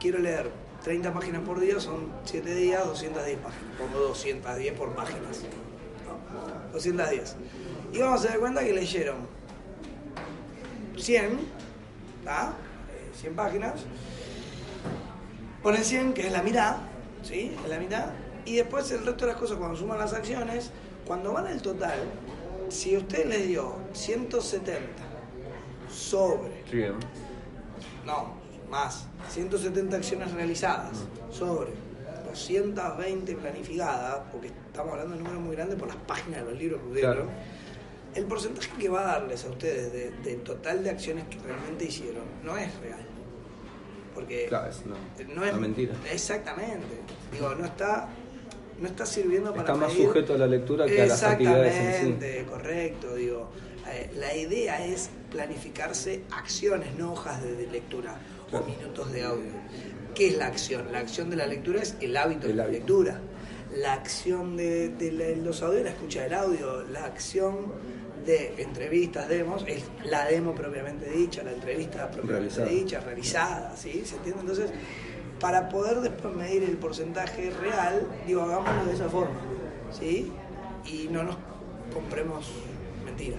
[0.00, 0.50] quiero leer
[0.82, 3.76] 30 páginas por día, son 7 días, 210 páginas.
[3.78, 5.42] Pongo 210 por páginas.
[6.06, 6.72] ¿no?
[6.72, 7.36] 210.
[7.92, 9.35] Y vamos a dar cuenta que leyeron
[10.96, 11.38] 100,
[12.24, 12.52] ¿tá?
[12.90, 13.74] Eh, 100 páginas.
[15.62, 16.76] Ponen 100, que es la mitad,
[17.22, 17.56] ¿sí?
[17.62, 18.10] Es la mitad.
[18.44, 20.70] Y después el resto de las cosas, cuando suman las acciones,
[21.06, 21.98] cuando van al total,
[22.68, 24.80] si usted les dio 170
[25.90, 26.82] sobre Sí,
[28.04, 28.12] ¿no?
[28.12, 28.34] no,
[28.70, 29.06] más.
[29.30, 30.98] 170 acciones realizadas
[31.30, 31.70] sobre
[32.28, 36.80] 220 planificadas, porque estamos hablando de números muy grandes por las páginas de los libros
[36.92, 37.00] que.
[37.00, 37.26] Claro.
[38.16, 41.84] El porcentaje que va a darles a ustedes de, de total de acciones que realmente
[41.84, 43.04] hicieron no es real.
[44.14, 44.82] Porque Claro, es
[45.28, 45.94] no es mentira.
[46.10, 46.86] Exactamente.
[47.30, 48.08] Digo, no está,
[48.80, 51.74] no está sirviendo para Está más medir- sujeto a la lectura que a las actividades
[51.74, 51.86] en sí.
[51.88, 53.50] Exactamente, correcto, digo.
[53.88, 58.64] eh, la idea es planificarse acciones, no hojas de, lectura Claro.
[58.64, 59.52] o minutos de audio.
[60.14, 60.90] ¿Qué es la acción?
[60.92, 62.78] La acción de la lectura es el hábito El de la hábito.
[62.78, 63.20] lectura.
[63.76, 66.82] La acción de, de la- los audios la escucha del audio.
[66.84, 67.66] La acción
[68.26, 72.68] de entrevistas, demos, es la demo propiamente dicha, la entrevista propiamente Realizada.
[72.68, 74.02] dicha, realizada, ¿sí?
[74.04, 74.40] ¿Se entiende?
[74.40, 74.70] Entonces,
[75.40, 79.36] para poder después medir el porcentaje real, digo, hagámoslo de esa forma,
[79.92, 80.32] ¿sí?
[80.84, 81.36] Y no nos
[81.92, 82.50] compremos
[83.04, 83.36] mentira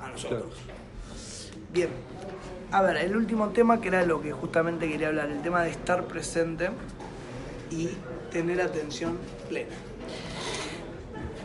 [0.00, 0.54] a nosotros.
[1.72, 1.90] Bien,
[2.72, 5.70] a ver, el último tema que era lo que justamente quería hablar, el tema de
[5.70, 6.70] estar presente
[7.70, 7.90] y
[8.30, 9.74] tener atención plena.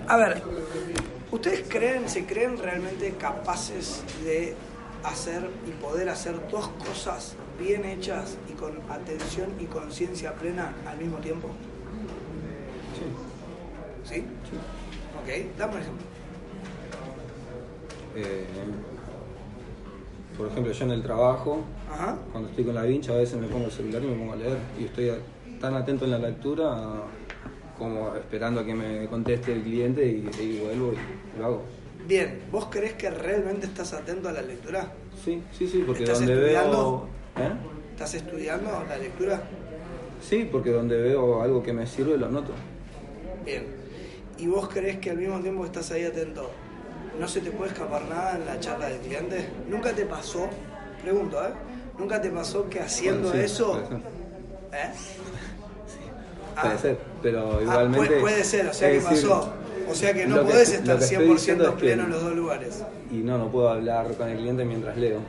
[0.07, 0.41] A ver,
[1.43, 4.55] ¿ustedes creen, se creen realmente capaces de
[5.03, 10.97] hacer y poder hacer dos cosas bien hechas y con atención y conciencia plena al
[10.99, 11.49] mismo tiempo?
[14.05, 14.15] Sí.
[14.15, 14.21] ¿Sí?
[15.21, 16.05] Ok, dame un ejemplo.
[18.15, 18.45] Eh,
[20.37, 21.59] por ejemplo, yo en el trabajo,
[21.91, 22.19] Ajá.
[22.31, 24.37] cuando estoy con la vincha, a veces me pongo el celular y me pongo a
[24.37, 24.57] leer.
[24.79, 25.11] Y estoy
[25.59, 27.03] tan atento en la lectura
[27.77, 31.61] como esperando a que me conteste el cliente y, y vuelvo y lo hago.
[32.07, 34.91] Bien, ¿vos crees que realmente estás atento a la lectura?
[35.23, 37.09] Sí, sí, sí, porque ¿Estás donde estudiando?
[37.35, 37.45] veo...
[37.47, 37.53] ¿Eh?
[37.91, 39.41] ¿Estás estudiando la lectura?
[40.21, 42.51] Sí, porque donde veo algo que me sirve lo anoto.
[43.45, 43.65] Bien.
[44.37, 46.49] ¿Y vos crees que al mismo tiempo que estás ahí atento,
[47.19, 49.47] no se te puede escapar nada en la charla del cliente?
[49.69, 50.49] ¿Nunca te pasó?
[51.01, 51.51] Pregunto, ¿eh?
[51.97, 53.81] ¿Nunca te pasó que haciendo Bueno, sí, eso...
[54.73, 54.91] ¿Eh?
[56.61, 56.77] Puede Ah.
[56.77, 58.07] ser, pero Ah, igualmente...
[58.07, 59.53] puede, puede ser, o sea que decir, pasó.
[59.89, 62.09] O sea que no que- podés estar que estoy 100% diciendo es que- pleno en
[62.11, 62.83] los dos lugares.
[63.11, 65.19] Y no, no puedo hablar con el cliente mientras leo.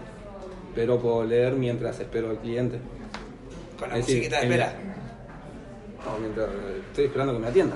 [0.74, 2.78] Pero puedo leer mientras espero al cliente.
[3.78, 4.78] Con la Es decir, musiquita de la- espera.
[6.04, 6.48] No, mientras
[6.88, 7.74] estoy esperando que me atienda.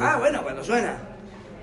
[0.00, 0.98] Ah, bueno, cuando suena.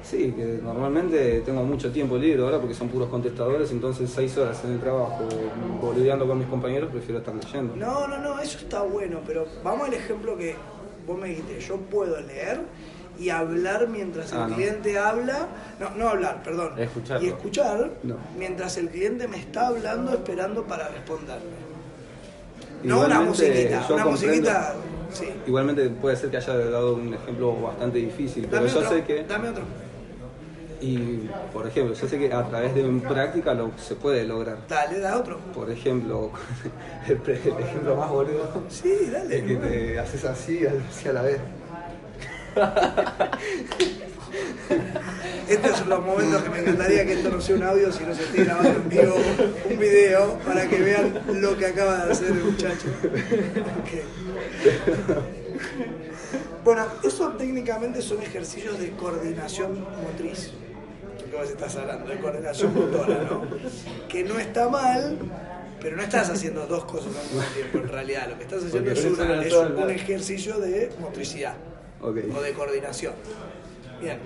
[0.03, 4.63] Sí, que normalmente tengo mucho tiempo libre ahora porque son puros contestadores, entonces seis horas
[4.63, 5.27] en el trabajo
[5.81, 7.75] boludeando con mis compañeros, prefiero estar leyendo.
[7.75, 10.55] No, no, no, eso está bueno, pero vamos al ejemplo que
[11.05, 12.61] vos me dijiste, yo puedo leer
[13.19, 14.55] y hablar mientras el Ah, no.
[14.55, 15.47] cliente habla,
[15.79, 17.25] no, no hablar, perdón, Escucharlo.
[17.25, 18.17] y escuchar No.
[18.37, 21.65] mientras el cliente me está hablando esperando para responderme.
[22.83, 24.75] No una musiquita, una comprendo- musiquita,
[25.11, 25.29] sí.
[25.47, 29.03] Igualmente puede ser que haya dado un ejemplo bastante difícil, pero Dame yo otro, sé
[29.05, 29.23] que...
[29.23, 29.63] dame otro.
[30.81, 34.57] Y, por ejemplo, yo sé que a través de práctica lo se puede lograr.
[34.67, 35.39] Dale, da otro.
[35.53, 36.31] Por ejemplo,
[37.07, 37.19] el,
[37.59, 39.37] ejemplo más boludo Sí, dale.
[39.37, 41.39] es que te haces así, así a la vez.
[45.47, 48.23] Estos son los momentos que me encantaría que esto no sea un audio, sino se
[48.23, 49.15] esté grabando en vivo
[49.69, 52.87] un video para que vean lo que acaba de hacer el muchacho.
[56.65, 60.51] Bueno, eso técnicamente son ejercicios de coordinación motriz.
[61.29, 63.43] Que vos estás hablando, de coordinación motora, ¿no?
[64.09, 65.17] Que no está mal,
[65.79, 68.29] pero no estás haciendo dos cosas al mismo tiempo en realidad.
[68.29, 71.53] Lo que estás haciendo Porque es, una- es un, ejercicio de motricidad
[72.01, 72.17] Ok.
[72.35, 73.13] o de coordinación.
[74.01, 74.17] Bien.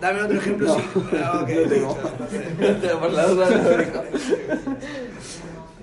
[0.00, 0.82] Dame otro ejemplo, No, sí.
[1.22, 1.98] Ah, ok, no tengo.
[2.60, 4.02] listo, Por la duda, no lo digo.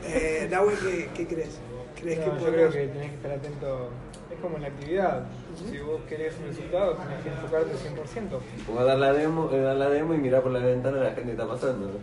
[0.08, 1.58] Eh, Nahue, ¿qué, ¿qué crees?
[2.00, 3.90] ¿Crees que No, yo creo que tenés que estar atento.
[4.32, 5.24] Es como en la actividad.
[5.58, 8.40] Si vos querés un resultado, tenés que enfocarte 100%.
[8.68, 11.04] Voy a dar la demo, eh, dar la demo y mirar por la ventana a
[11.04, 11.88] la gente que está pasando.
[11.88, 11.94] ¿no?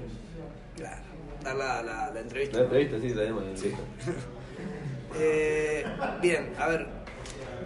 [0.77, 1.03] Claro,
[1.45, 2.59] dar la, la, la entrevista.
[2.59, 3.83] La entrevista, sí, la demo, la entrevista.
[5.15, 5.85] Eh,
[6.23, 6.87] bien, a ver,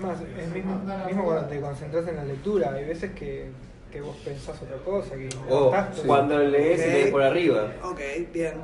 [0.01, 3.51] más, es mismo, mismo cuando te concentras en la lectura, hay veces que,
[3.93, 7.73] que vos pensás otra cosa, que O estás todo- cuando lees y lees por arriba.
[7.85, 8.01] ok,
[8.33, 8.55] bien.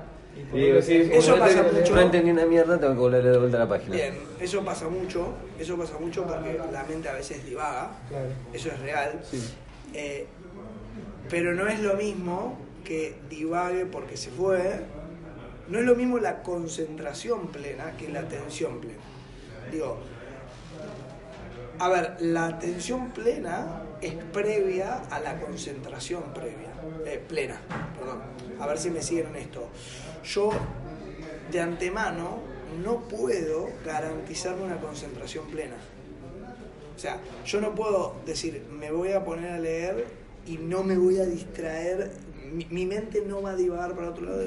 [0.53, 0.87] Y digo, eso
[1.35, 1.95] sí, pasa te- mucho.
[1.95, 3.95] No entendí una mierda, tengo que volver de vuelta a la página.
[3.97, 8.27] Bien, eso pasa mucho, eso pasa mucho porque la mente a veces divaga, Claro.
[8.53, 9.43] eso es real, Sí.
[9.95, 10.27] Eh,
[11.29, 14.81] pero no es lo mismo que divague porque se fue,
[15.69, 18.99] no es lo mismo la concentración plena que la atención plena.
[19.71, 19.99] Digo,
[21.79, 26.71] A ver, la atención plena es previa a la concentración previa,
[27.07, 27.57] eh, plena,
[27.99, 28.21] perdón.
[28.61, 29.67] A ver si me siguen en esto.
[30.25, 30.51] Yo
[31.51, 32.39] de antemano
[32.83, 35.75] no puedo garantizarme una concentración plena.
[36.95, 40.07] O sea, yo no puedo decir, me voy a poner a leer
[40.47, 42.11] y no me voy a distraer,
[42.53, 44.43] mi, mi mente no va a divagar para otro lado,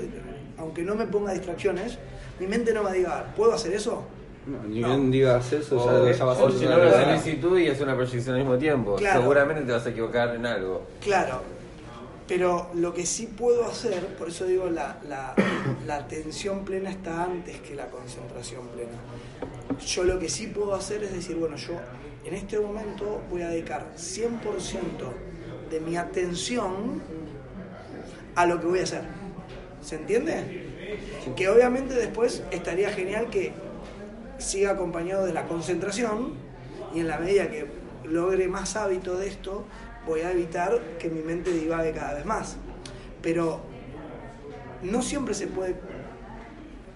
[0.58, 1.98] aunque no me ponga distracciones,
[2.40, 3.34] mi mente no va a divagar.
[3.36, 4.04] ¿Puedo hacer eso?
[4.46, 4.88] No, ni No.
[4.90, 7.20] bien digas eso, O, ya, ya vas a o si ser no realidad.
[7.22, 8.96] solicitud y es una proyección al mismo tiempo.
[8.96, 9.22] Claro.
[9.22, 10.84] Seguramente te vas a equivocar en algo.
[11.02, 11.42] Claro,
[12.28, 15.36] pero lo que sí puedo hacer, por eso digo, la, la,
[15.86, 18.98] la atención plena está antes que la concentración plena.
[19.86, 21.74] Yo lo que sí puedo hacer es decir, bueno, yo
[22.24, 24.32] en este momento voy a dedicar 100%
[25.70, 27.02] de mi atención
[28.36, 29.04] a lo que voy a hacer.
[29.82, 30.66] ¿Se entiende?
[31.36, 33.54] Que obviamente después estaría genial que
[34.40, 36.34] siga acompañado de la concentración
[36.94, 37.68] y en la medida que
[38.04, 39.66] logre más hábito de esto,
[40.06, 42.58] voy a evitar que mi mente divague cada vez más.
[43.22, 43.62] Pero
[44.84, 45.76] no siempre se puede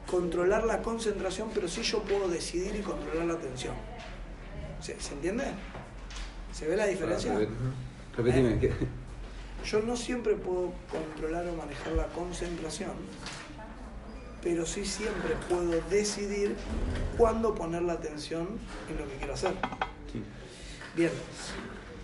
[0.10, 3.74] controlar la concentración, pero sí yo puedo decidir y controlar la atención.
[4.82, 5.44] ¿Se, se entiende?
[6.54, 7.34] ¿Se ve la diferencia?
[7.36, 7.50] Repet-
[8.18, 8.74] Repetime, ¿qué?
[9.66, 12.92] Yo no siempre puedo controlar o manejar la concentración,
[14.42, 16.56] pero sí siempre puedo decidir
[17.18, 18.48] cuándo poner la atención
[18.90, 19.52] en lo que quiero hacer.
[20.12, 20.24] Sí.
[20.96, 21.12] Bien,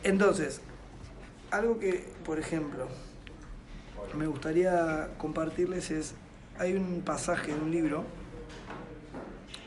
[0.03, 0.61] entonces,
[1.51, 2.87] algo que, por ejemplo,
[4.17, 6.15] me gustaría compartirles es,
[6.57, 8.03] hay un pasaje de un libro,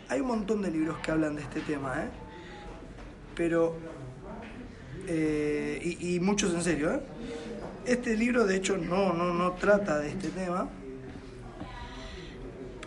[0.09, 2.09] hay un montón de libros que hablan de este tema, ¿eh?
[3.35, 3.77] pero,
[5.07, 7.01] eh, y, muchos en serio, ¿eh?
[7.87, 10.69] Este libro de hecho no, no, no trata de este tema,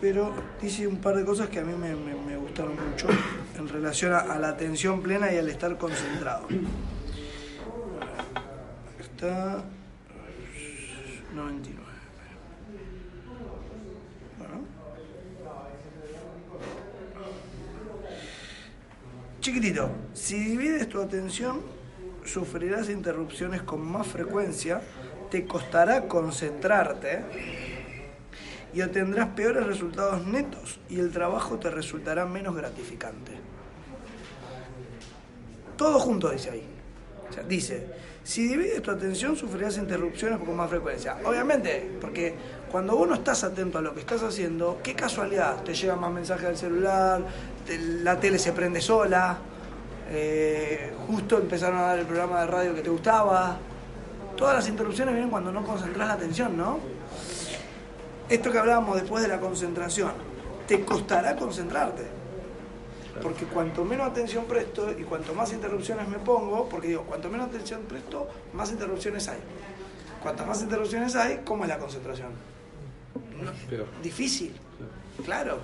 [0.00, 3.06] pero dice un par de cosas que a mí me, me- gustaron mucho
[3.56, 6.46] en relación a la atención plena y al estar concentrado.
[9.22, 9.62] Está
[11.32, 11.80] 99.
[14.36, 14.64] Bueno.
[19.40, 21.60] Chiquitito, si divides tu atención,
[22.24, 24.82] sufrirás interrupciones con más frecuencia,
[25.30, 27.22] te costará concentrarte
[28.74, 33.30] y obtendrás peores resultados netos y el trabajo te resultará menos gratificante.
[35.76, 36.64] Todo junto dice ahí.
[37.30, 37.86] O sea, dice,
[38.24, 41.16] si divides tu atención sufrirás interrupciones con más frecuencia.
[41.24, 42.34] Obviamente, porque
[42.70, 46.12] cuando vos no estás atento a lo que estás haciendo, qué casualidad, te llegan más
[46.12, 47.22] mensajes del celular,
[48.02, 49.38] la tele se prende sola,
[50.10, 53.58] eh, justo empezaron a dar el programa de radio que te gustaba.
[54.36, 56.78] Todas las interrupciones vienen cuando no concentras la atención, ¿no?
[58.28, 60.12] Esto que hablábamos después de la concentración,
[60.66, 62.21] te costará concentrarte.
[63.20, 67.48] Porque cuanto menos atención presto y cuanto más interrupciones me pongo, porque digo, cuanto menos
[67.48, 69.38] atención presto, más interrupciones hay.
[70.22, 72.30] Cuantas más interrupciones hay, ¿cómo es la concentración?
[73.68, 73.86] Peor.
[74.02, 74.54] Difícil,
[75.24, 75.60] claro.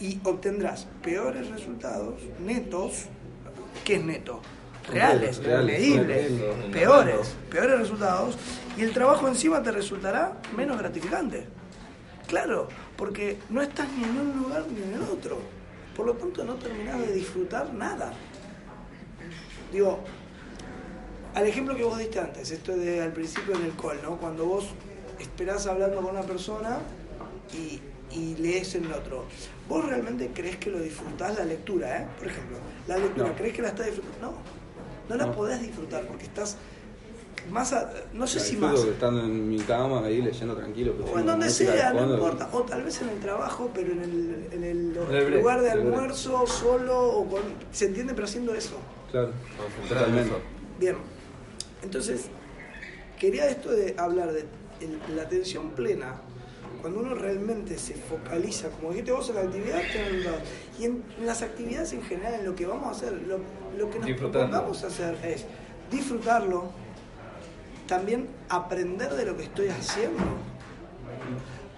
[0.00, 3.04] Y obtendrás peores resultados netos.
[3.84, 4.40] ¿Qué es neto?
[4.88, 6.32] Reales, medibles,
[6.72, 8.36] peores, peores resultados.
[8.76, 11.46] Y el trabajo encima te resultará menos gratificante.
[12.26, 15.38] Claro, porque no estás ni en un lugar ni en el otro.
[15.96, 18.12] Por lo tanto, no terminás de disfrutar nada.
[19.72, 20.00] Digo,
[21.34, 24.16] al ejemplo que vos diste antes, esto de al principio en el call, ¿no?
[24.18, 24.66] Cuando vos
[25.18, 26.78] esperás hablando con una persona
[27.54, 27.80] y,
[28.14, 29.24] y lees en el otro.
[29.68, 32.06] ¿Vos realmente crees que lo disfrutás la lectura, eh?
[32.18, 33.34] Por ejemplo, la lectura, No.
[33.34, 34.30] ¿crees que la estás disfrutando?
[34.30, 34.34] No,
[35.08, 35.32] no la No.
[35.32, 36.56] podés disfrutar porque estás
[37.50, 40.94] más, a- no sé si más, estando en mi cama ahí leyendo tranquilo.
[41.12, 42.14] o en donde sea, no fondo.
[42.14, 42.48] importa.
[42.52, 45.60] O tal vez en el trabajo, pero en el, en el En el break, lugar
[45.62, 45.80] de break.
[45.86, 48.74] almuerzo, solo, o con, se entiende, pero haciendo eso.
[49.10, 49.30] Claro,
[49.88, 50.32] totalmente.
[50.78, 50.96] Bien,
[51.82, 52.26] entonces,
[53.18, 54.40] quería esto de hablar de
[54.80, 56.20] el- la atención plena,
[56.82, 59.80] cuando uno realmente se focaliza, como dijiste vos en la actividad,
[60.78, 63.38] y en las actividades en general, en lo que vamos a hacer, lo,
[63.78, 64.50] lo que nos Disfrutarlo.
[64.50, 65.44] propongamos hacer es
[65.90, 66.70] disfrutarlo,
[67.86, 70.22] también aprender de lo que estoy haciendo.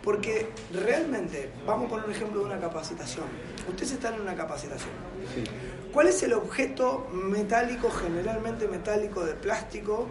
[0.03, 3.27] Porque realmente, vamos a poner un ejemplo de una capacitación.
[3.69, 4.91] Ustedes están en una capacitación.
[5.35, 5.45] Sí.
[5.93, 10.07] ¿Cuál es el objeto metálico, generalmente metálico de plástico,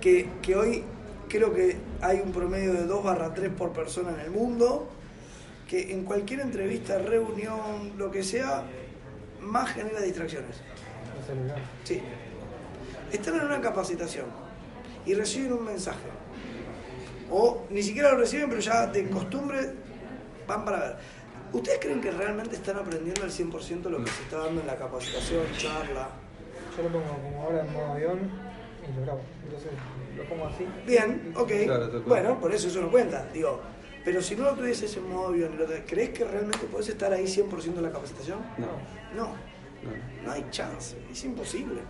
[0.00, 0.84] que, que hoy
[1.28, 4.88] creo que hay un promedio de 2 barra 3 por persona en el mundo,
[5.68, 8.64] que en cualquier entrevista, reunión, lo que sea,
[9.40, 10.56] más genera distracciones?
[11.84, 12.00] Sí.
[13.12, 14.26] Están en una capacitación
[15.06, 15.98] y reciben un mensaje.
[17.30, 19.72] O ni siquiera lo reciben, pero ya de costumbre
[20.46, 20.96] van para ver.
[21.52, 24.76] ¿Ustedes creen que realmente están aprendiendo al 100% lo que se está dando en la
[24.76, 26.08] capacitación, charla?
[26.76, 28.18] Yo lo pongo como ahora en modo avión
[28.88, 29.20] y lo grabo.
[29.44, 29.70] Entonces
[30.16, 30.66] lo pongo así.
[30.86, 31.50] Bien, ok.
[31.64, 33.26] Claro, bueno, por eso eso no cuenta.
[33.32, 33.60] Digo,
[34.04, 37.12] pero si no lo tuvieses en modo avión, ¿lo de- ¿crees que realmente podés estar
[37.12, 38.38] ahí 100% en la capacitación?
[38.58, 38.66] No,
[39.16, 40.24] No, no.
[40.24, 40.96] no hay chance.
[41.10, 41.80] Es imposible.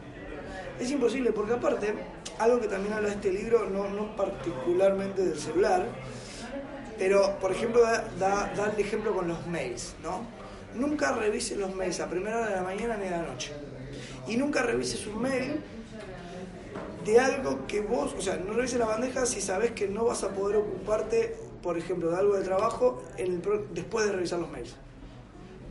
[0.78, 1.92] Es imposible porque aparte,
[2.40, 5.86] algo que también habla este libro, no, no particularmente del celular,
[6.98, 10.26] pero por ejemplo da, da, da el ejemplo con los mails, ¿no?
[10.74, 13.52] Nunca revises los mails a primera hora de la mañana ni a la noche.
[14.26, 15.60] Y nunca revises un mail
[17.04, 20.24] de algo que vos, o sea, no revises la bandeja si sabes que no vas
[20.24, 23.42] a poder ocuparte, por ejemplo, de algo de trabajo en el
[23.74, 24.76] después de revisar los mails.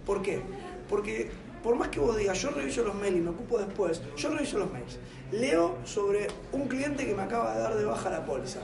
[0.05, 0.41] ¿Por qué?
[0.87, 1.31] Porque
[1.63, 4.59] por más que vos digas, yo reviso los mails y me ocupo después, yo reviso
[4.59, 4.97] los mails.
[5.31, 8.61] Leo sobre un cliente que me acaba de dar de baja la póliza.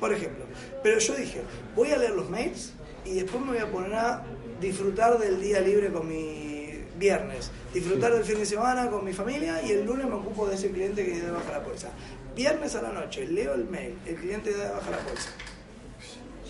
[0.00, 0.44] Por ejemplo.
[0.82, 1.42] Pero yo dije,
[1.74, 2.72] voy a leer los mails
[3.04, 4.24] y después me voy a poner a
[4.60, 7.50] disfrutar del día libre con mi viernes.
[7.72, 10.70] Disfrutar del fin de semana con mi familia y el lunes me ocupo de ese
[10.70, 11.88] cliente que dio de baja la póliza.
[12.34, 15.30] Viernes a la noche, leo el mail, el cliente da de baja la póliza.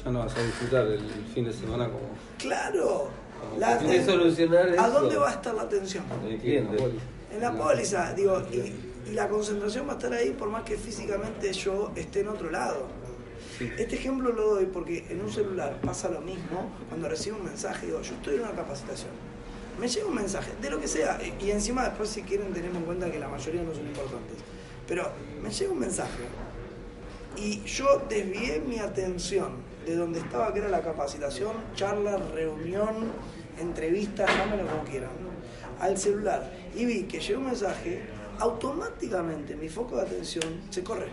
[0.04, 1.00] Ya no vas a disfrutar el
[1.34, 3.25] fin de semana como Claro.
[3.58, 4.90] La- solucionar ¿A eso.
[5.00, 6.04] dónde va a estar la atención?
[7.32, 10.76] En la póliza, digo, y, y la concentración va a estar ahí por más que
[10.76, 12.86] físicamente yo esté en otro lado.
[13.78, 17.86] Este ejemplo lo doy porque en un celular pasa lo mismo cuando recibo un mensaje,
[17.86, 19.10] digo, yo estoy en una capacitación.
[19.80, 22.76] Me llega un mensaje, de lo que sea, y- y encima después si quieren tenemos
[22.78, 24.36] en cuenta que la mayoría no son importantes,
[24.86, 25.10] pero
[25.42, 26.22] me llega un mensaje
[27.36, 29.52] y yo desvié mi atención
[29.84, 33.12] de donde estaba, que era la capacitación, charla, reunión,
[33.60, 35.10] entrevista, llámenlo como quieran,
[35.80, 38.02] al celular y vi que llegó un mensaje,
[38.38, 41.08] automáticamente mi foco de atención se corre.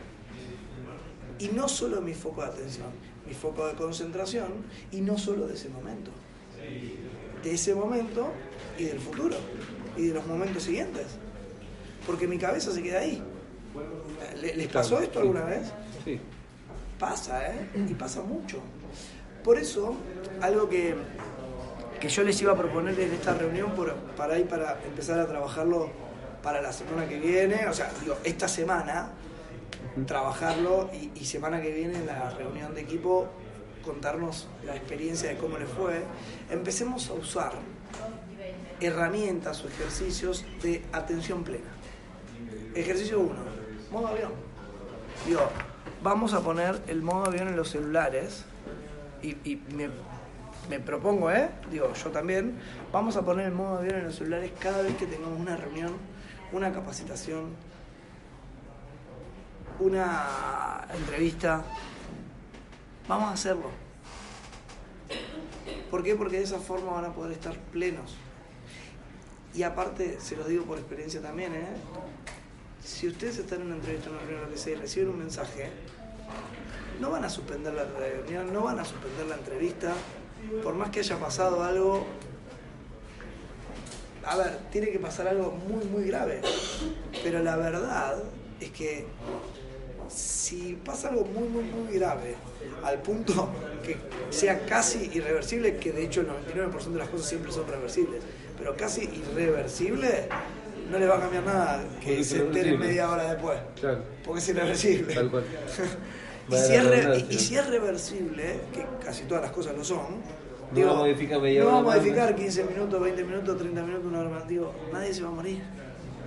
[1.40, 2.88] Y no solo mi foco de atención,
[3.28, 4.48] mi foco de concentración
[4.92, 6.12] y no solo de ese momento.
[7.44, 8.28] De ese momento
[8.78, 9.36] y del futuro
[9.98, 11.06] y de los momentos siguientes.
[12.06, 13.22] Porque mi cabeza se queda ahí.
[14.42, 15.72] ¿Le- ¿Les pasó esto alguna vez?
[16.04, 16.20] Sí.
[17.00, 17.70] Pasa, ¿eh?
[17.89, 18.60] Y pasa mucho.
[19.44, 19.96] Por eso,
[20.42, 20.96] algo que,
[22.00, 25.28] que yo les iba a proponer en esta reunión por- para ir para empezar a
[25.28, 25.89] trabajarlo
[26.42, 29.10] para la semana que viene, o sea, digo, esta semana,
[30.06, 33.28] trabajarlo y, y semana que viene en la reunión de equipo
[33.84, 36.04] contarnos la experiencia de cómo les fue,
[36.50, 37.54] empecemos a usar
[38.80, 41.70] herramientas o ejercicios de atención plena.
[42.76, 43.34] Ejercicio 1,
[43.92, 44.32] modo avión.
[45.28, 45.42] Digo,
[46.04, 48.44] vamos a poner el modo avión en los celulares
[49.22, 49.89] y, me,
[50.70, 51.50] me propongo, ¿eh?
[51.72, 52.60] Digo, yo también,
[52.92, 55.94] vamos a poner el modo avión en los celulares cada vez que tengamos una reunión,
[56.52, 57.56] una capacitación,
[59.80, 61.63] una entrevista.
[63.08, 63.72] Vamos a hacerlo.
[65.89, 66.16] ¿Por qué?
[66.16, 68.18] Porque de esa forma van a poder estar plenos.
[69.54, 71.68] Y aparte, se los digo por experiencia también, ¿eh?
[72.84, 75.19] Si ustedes están en una entrevista, en una reunión, lo que sea, y reciben un
[75.19, 75.69] mensaje,
[77.00, 79.93] no van a suspender la reunión, no van a suspender la entrevista,
[80.62, 82.06] por más que haya pasado algo.
[84.26, 86.41] A ver, tiene que pasar algo muy, muy grave.
[87.24, 88.24] Pero la verdad
[88.60, 89.06] es que
[90.10, 92.36] si pasa algo muy, muy, muy grave,
[92.84, 93.50] al punto
[93.84, 93.98] que
[94.30, 98.22] sea casi irreversible, que de hecho el 99% de las cosas siempre son reversibles,
[98.58, 100.30] pero casi irreversible,
[100.94, 102.88] no le va a cambiar nada que se entere irreversible.
[102.88, 103.60] media hora después.
[103.80, 104.04] Claro.
[104.24, 105.14] Porque es irreversible.
[105.16, 105.44] Tal cual.
[106.50, 107.36] Y si, es re- redundancia.
[107.36, 110.18] y si es reversible, que casi todas las cosas lo son,
[110.76, 112.36] No va a modificar media no va a hora más, modificar ¿no?
[112.36, 114.48] 15 minutos, 20 minutos, 30 minutos, una hora más.
[114.48, 115.62] Digo, nadie se va a morir.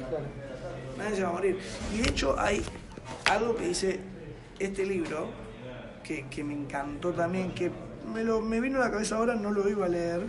[0.08, 0.24] Claro.
[0.96, 1.58] Nadie se va a morir.
[1.94, 2.62] Y de hecho hay
[3.30, 4.00] algo que dice
[4.58, 5.28] este libro,
[6.02, 7.70] que, que me encantó también, que
[8.10, 10.22] me, lo, me vino a la cabeza ahora, no lo iba a leer,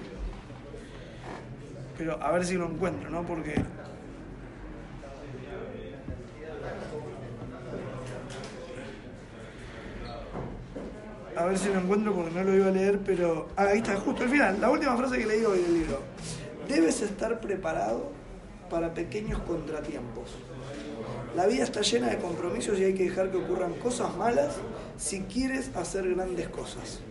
[1.97, 3.23] pero a ver si lo encuentro, ¿no?
[3.25, 3.55] Porque...
[11.37, 13.49] A ver si lo encuentro porque no lo iba a leer, pero...
[13.55, 15.99] Ah, ahí está, justo al final, la última frase que leí hoy del libro.
[16.67, 18.11] Debes estar preparado
[18.71, 20.31] para pequeños contratiempos.
[21.35, 24.55] La vida está llena de compromisos y hay que dejar que ocurran cosas malas
[24.97, 27.01] si quieres hacer grandes cosas.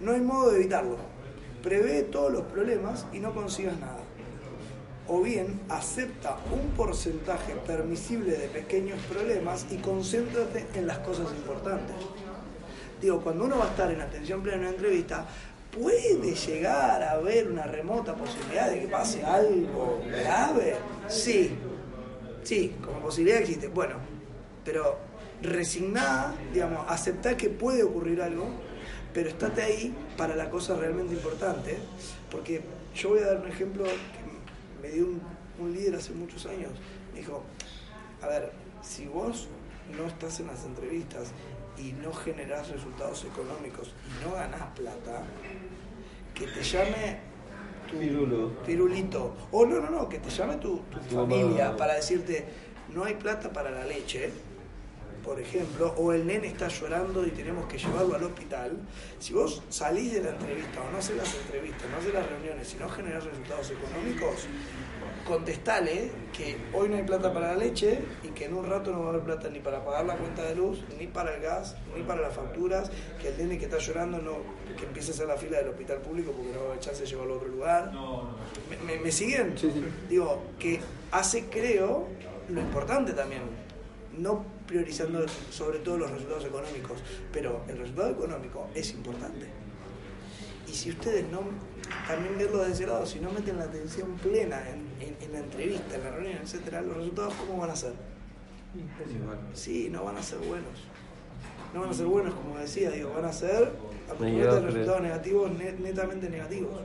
[0.00, 0.96] No hay modo de evitarlo.
[1.62, 4.00] Prevé todos los problemas y no consigas nada.
[5.06, 11.94] O bien, acepta un porcentaje permisible de pequeños problemas y concéntrate en las cosas importantes.
[13.00, 15.26] Digo, cuando uno va a estar en atención plena en una entrevista,
[15.70, 20.76] puede llegar a haber una remota posibilidad de que pase algo grave.
[21.08, 21.50] Sí,
[22.42, 23.68] sí, como posibilidad existe.
[23.68, 23.96] Bueno,
[24.64, 24.98] pero
[25.42, 28.48] resignada, digamos, aceptar que puede ocurrir algo,
[29.12, 31.76] pero estate ahí para la cosa realmente importante,
[32.30, 32.62] porque
[32.94, 35.20] yo voy a dar un ejemplo que me dio un,
[35.58, 36.70] un líder hace muchos años.
[37.12, 37.42] Me dijo,
[38.22, 39.48] a ver, si vos
[39.96, 41.28] no estás en las entrevistas
[41.78, 45.22] y no generás resultados económicos y no ganás plata,
[46.34, 47.18] que te llame
[47.90, 48.48] tu Pirulo.
[48.64, 49.36] pirulito.
[49.52, 51.76] O no, no, no, que te llame tu, familia mamá.
[51.76, 52.44] para decirte,
[52.94, 54.30] no hay plata para la leche,
[55.24, 58.76] por ejemplo, o el nene está llorando y tenemos que llevarlo al hospital.
[59.18, 62.74] Si vos salís de la entrevista o no haces las entrevistas, no haces las reuniones
[62.74, 64.46] y no generás resultados económicos,
[65.26, 69.00] contestale que hoy no hay plata para la leche y que en un rato no
[69.00, 71.76] va a haber plata ni para pagar la cuenta de luz, ni para el gas,
[71.96, 72.90] ni para las facturas,
[73.20, 74.32] que el nene que está llorando no
[74.76, 77.02] que empiece a hacer la fila del hospital público porque no va a haber chance
[77.02, 77.92] de llevarlo a otro lugar.
[78.70, 79.56] ¿Me, me- me siguen?
[79.56, 79.82] Sí, sí.
[80.10, 80.80] Digo, que
[81.12, 82.08] hace, creo,
[82.50, 83.42] lo importante también.
[84.18, 86.98] No priorizando sobre todo los resultados económicos,
[87.32, 89.46] pero el resultado económico es importante.
[90.68, 91.40] Y si ustedes no,
[92.08, 95.38] también verlo de ese lado, si no meten la atención plena en, en- en la
[95.40, 97.92] entrevista, en la reunión, etcétera, los resultados, ¿cómo van a ser?
[98.74, 99.38] Igual.
[99.54, 100.84] Sí, no van a ser buenos.
[101.74, 103.72] No van a ser buenos, como decía, digo, van a ser
[104.10, 104.64] absolutamente Mediocres.
[104.64, 106.80] resultados negativos, net- netamente negativos.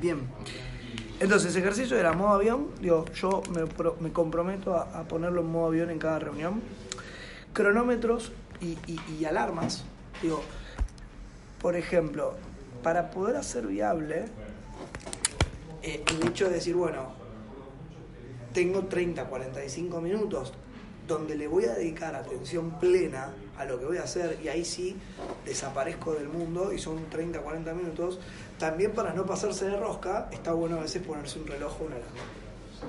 [0.00, 0.20] Bien.
[1.20, 2.68] Entonces, ejercicio era modo avión.
[2.80, 6.60] Digo, yo me, pro- me comprometo a, a ponerlo en modo avión en cada reunión.
[7.52, 9.84] Cronómetros y, y- y alarmas.
[10.20, 10.42] Digo,
[11.60, 12.34] por ejemplo,
[12.82, 14.24] para poder hacer viable
[15.82, 17.12] eh, el hecho de decir, bueno,
[18.52, 20.52] tengo 30, 45 minutos
[21.08, 24.64] donde le voy a dedicar atención plena a lo que voy a hacer y ahí
[24.64, 24.96] sí
[25.44, 28.20] desaparezco del mundo y son 30, 40 minutos.
[28.58, 31.96] También para no pasarse de rosca, está bueno a veces ponerse un reloj o una
[31.96, 32.41] alarma.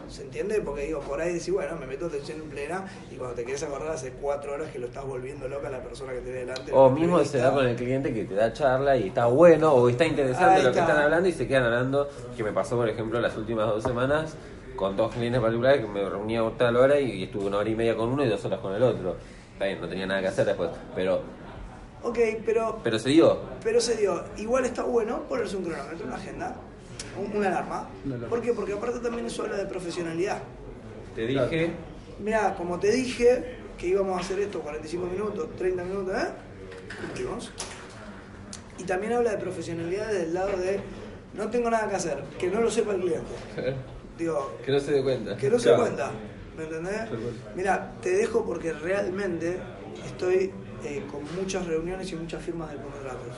[0.10, 0.62] ¿Se entiende?
[0.62, 3.64] Porque digo, por ahí decís, bueno, me meto atención en plena y cuando te quieres
[3.64, 6.39] acordar hace cuatro horas que lo estás volviendo loca a la persona que te ve
[6.39, 6.72] delante.
[6.74, 9.89] O mismo se da con el cliente que te da charla y está bueno o
[9.89, 10.89] está interesante Ahí lo que está.
[10.91, 12.10] están hablando y se quedan hablando.
[12.38, 14.36] Que me pasó, por ejemplo, las últimas dos semanas
[14.76, 17.70] con dos clientes particulares que me reunía a tal hora y, y estuve una hora
[17.70, 19.16] y media con uno y dos horas con el otro.
[19.54, 20.70] Está bien, no tenía nada que hacer después.
[20.96, 21.22] Pero,
[22.06, 23.38] Ok, pero pero se dio.
[23.64, 26.56] Pero se dio, igual está bueno ponerse un cronómetro, una agenda,
[27.18, 27.89] un- una alarma.
[28.05, 28.30] Una alarma.
[28.30, 28.53] ¿Por qué?
[28.53, 30.39] Porque aparte también eso habla de profesionalidad.
[31.16, 31.49] Te Claro.
[31.49, 31.72] dije.
[32.24, 36.28] Mira, como te dije que íbamos a hacer esto 45 minutos, 30 minutos, ¿eh?
[37.01, 37.51] Cumplimos.
[38.78, 40.80] Y también habla de profesionalidad desde el lado de
[41.36, 43.32] no tengo nada que hacer, que no lo sepa el cliente.
[44.18, 45.36] Digo, Que no se dé cuenta.
[45.38, 45.82] que no se Claro.
[45.84, 46.11] cuenta.
[46.55, 47.01] ¿Me entendés?
[47.55, 49.57] Mira, te dejo porque realmente
[50.05, 50.51] estoy
[50.86, 53.36] eh, con muchas reuniones y muchas firmas de contratos.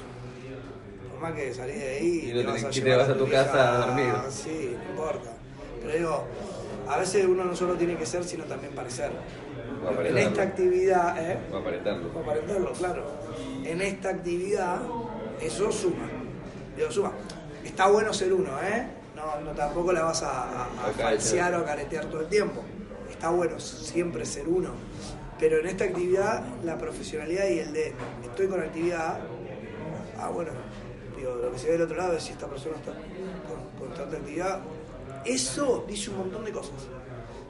[1.22, 3.30] Más que salís de ahí Y no te vas a que te vas a tu
[3.30, 4.14] casa a dormir.
[4.30, 5.30] Sí, no importa.
[5.82, 6.24] Pero digo,
[6.90, 9.12] a veces uno no solo tiene que ser, sino también parecer.
[10.04, 11.38] En esta actividad, ¿eh?
[11.52, 12.10] O aparentarlo.
[12.10, 13.04] Para aparentarlo, claro.
[13.64, 14.82] En esta actividad,
[15.42, 16.10] eso suma.
[16.76, 17.12] Digo, suma.
[17.64, 18.88] Está bueno ser uno, ¿eh?
[19.16, 22.62] No, no tampoco la vas a, a- a falsear o a caretear todo el tiempo.
[23.10, 24.72] Está bueno siempre ser uno.
[25.40, 27.94] Pero en esta actividad, la profesionalidad y el de
[28.24, 29.20] estoy con actividad,
[30.18, 30.52] ah, bueno,
[31.26, 33.98] digo, lo que se ve del otro lado es si esta persona está con, con
[33.98, 34.62] tanta actividad.
[35.26, 36.88] Eso dice un montón de cosas.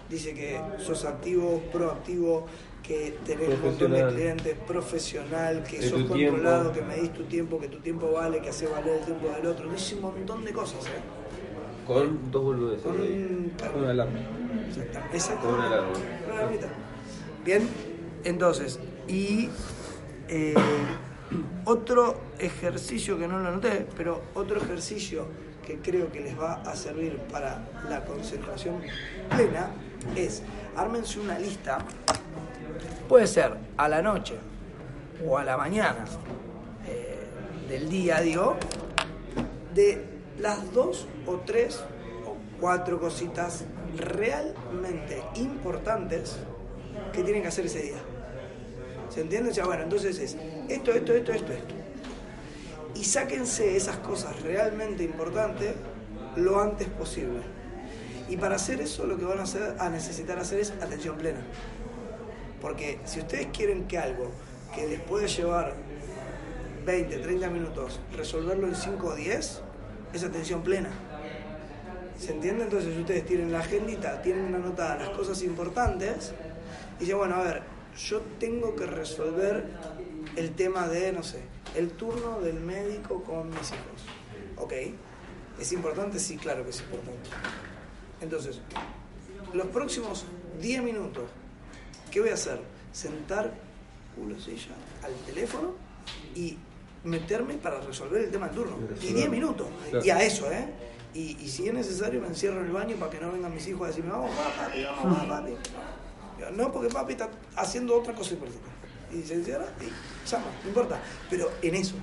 [0.10, 2.46] Dice que sos activo, proactivo,
[2.84, 6.92] que tenés un montón de clientes, profesional, que De sos controlado, tiempo.
[6.92, 9.70] que medís tu tiempo, que tu tiempo vale, que hace valer el tiempo del otro.
[9.70, 10.92] Dice un montón de cosas, ¿eh?
[11.88, 12.84] Con dos boludeces.
[12.84, 13.52] Con un...
[13.78, 14.20] Una alarma.
[14.68, 15.18] Exactamente.
[15.18, 15.46] Exacto.
[15.48, 15.90] Con una alarma.
[16.28, 16.68] Una alarmita.
[17.44, 17.68] Bien,
[18.24, 19.50] entonces, y
[20.30, 20.54] eh,
[21.66, 25.28] otro ejercicio que no lo anoté, pero otro ejercicio
[25.66, 28.82] que creo que les va a servir para la concentración
[29.36, 29.72] plena
[30.16, 30.44] es
[30.76, 31.80] ármense una lista,
[33.10, 34.36] puede ser a la noche
[35.26, 36.06] o a la mañana
[36.88, 37.18] eh,
[37.68, 38.58] del día, digo,
[39.74, 40.04] de
[40.40, 41.84] las dos o tres
[42.26, 43.66] o cuatro cositas
[43.98, 46.38] realmente importantes
[47.12, 47.98] que tienen que hacer ese día.
[49.10, 49.52] ¿Se entiende?
[49.62, 50.38] O bueno, entonces es
[50.70, 51.74] esto, esto, esto, esto, esto.
[52.96, 55.74] Y sáquense esas cosas realmente importantes
[56.36, 57.42] lo antes posible.
[58.30, 59.40] Y para hacer eso lo que van
[59.80, 61.42] a, necesitar hacer es atención plena.
[62.62, 64.32] Porque si ustedes quieren que algo
[64.74, 65.76] que les puede llevar
[66.86, 69.62] 20, 30 minutos, resolverlo en 5 o 10,
[70.14, 70.90] es atención plena.
[72.18, 72.64] ¿Se entiende?
[72.64, 76.34] Entonces ustedes tienen la agendita, tienen anotadas las cosas importantes
[76.98, 77.62] y dicen, bueno, a ver,
[77.98, 79.66] yo tengo que resolver
[80.36, 81.42] el tema de, no sé,
[81.76, 84.06] el turno del médico con mis hijos.
[84.58, 84.74] ¿Ok?
[85.60, 86.20] ¿Es importante?
[86.20, 87.30] Sí, claro que es importante.
[88.22, 88.60] Entonces,
[89.54, 90.26] los próximos
[90.62, 91.30] 10 minutos,
[92.12, 92.62] ¿qué voy a hacer?
[92.92, 93.54] Sentar
[94.16, 95.74] culo silla al teléfono
[96.34, 96.58] y
[97.04, 98.78] meterme para resolver el tema del turno.
[98.78, 99.16] Y Resolver.
[99.16, 99.68] 10 minutos.
[100.04, 100.68] Y a eso, ¿eh?
[101.14, 103.66] Y, y si es necesario me encierro en el baño para que no vengan mis
[103.68, 105.54] hijos a decirme, vamos, va, papi, vamos, va, papi.
[106.54, 108.68] No, porque papi está haciendo otra cosa importante.
[109.14, 111.00] Y se encierra y llama, no importa.
[111.30, 111.96] Pero en eso.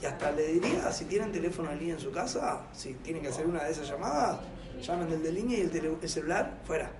[0.00, 3.28] Y hasta le diría, si tienen teléfono en línea en su casa, si tienen que
[3.28, 4.38] hacer una de esas llamadas,
[4.80, 6.90] llamen del de línea y el, el celular fuera.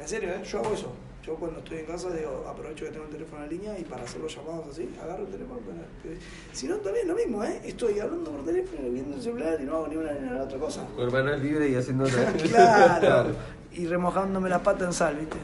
[0.00, 0.42] En serio, ¿eh?
[0.44, 0.92] yo hago eso.
[1.26, 4.02] Yo cuando estoy en casa digo, aprovecho que tengo el teléfono en línea y para
[4.04, 5.60] hacer los llamados así, agarro el teléfono.
[5.60, 6.16] para-
[6.52, 7.60] Si no, también lo mismo, ¿eh?
[7.64, 10.58] Estoy hablando por teléfono, viendo el celular y no hago ni una ni la otra
[10.58, 10.86] cosa.
[10.96, 12.32] Manual libre y haciendo otra.
[13.00, 13.32] Claro.
[13.72, 15.36] Y remojándome la pata en sal, ¿viste?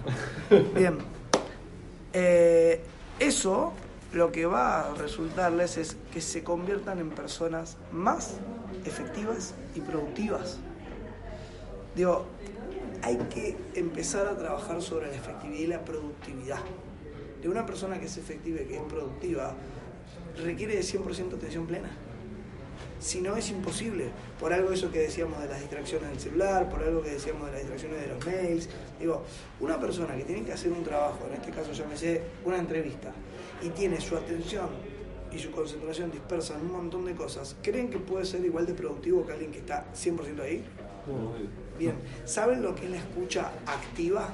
[0.74, 0.96] Bien.
[2.14, 2.80] Eh,
[3.18, 3.72] eso
[4.12, 8.36] lo que va a resultarles es que se conviertan en personas más
[8.84, 10.58] efectivas y productivas.
[11.96, 12.26] Digo,
[13.02, 16.60] hay que empezar a trabajar sobre la efectividad y la productividad.
[17.42, 19.54] De una persona que es efectiva y que es productiva,
[20.42, 21.90] requiere de 100% atención plena.
[23.04, 24.06] Si no, es imposible.
[24.40, 27.52] Por algo eso que decíamos de las distracciones del celular, por algo que decíamos de
[27.52, 28.70] las distracciones de los mails.
[28.98, 29.22] Digo,
[29.60, 33.12] una persona que tiene que hacer un trabajo, en este caso llámese una entrevista,
[33.62, 34.68] y tiene su atención
[35.30, 38.72] y su concentración dispersa en un montón de cosas, ¿creen que puede ser igual de
[38.72, 40.64] productivo que alguien que está 100% ahí?
[41.78, 44.32] Bien, ¿saben lo que es la escucha activa?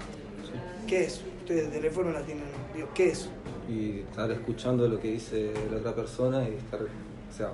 [0.86, 1.22] ¿Qué es?
[1.40, 3.28] Ustedes el teléfono la tienen, digo, ¿qué es?
[3.68, 7.52] y estar escuchando lo que dice la otra persona y estar, o sea,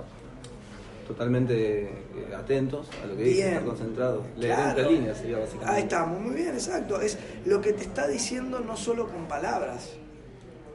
[1.07, 3.47] totalmente eh, atentos a lo que dice, Bien.
[3.49, 4.23] estar concentrados.
[4.37, 4.69] Leer Claro.
[4.79, 5.73] entre líneas sería básicamente.
[5.75, 6.99] Ahí estamos, muy bien, exacto.
[7.01, 9.93] Es lo que te está diciendo no solo con palabras,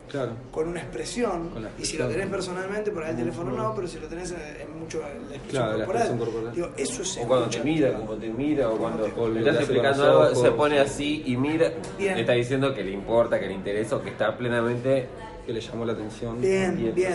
[0.08, 0.32] Claro.
[0.50, 1.48] con una expresión.
[1.50, 4.32] Con y si lo tenés personalmente, por ahí el teléfono no, pero si lo tenés
[4.32, 6.02] en, mucho la expresión Claro, la corporal.
[6.08, 6.54] expresión corporal.
[6.54, 10.22] Digo, eso es O cuando te mira, como te mira, o cuando te- estás explicando
[10.22, 12.14] algo, se pone así y mira, Bien.
[12.14, 15.08] le está diciendo que le importa, que le interesa, o que está plenamente
[15.46, 16.40] Que le llamó la atención.
[16.40, 17.14] Bien, Bien.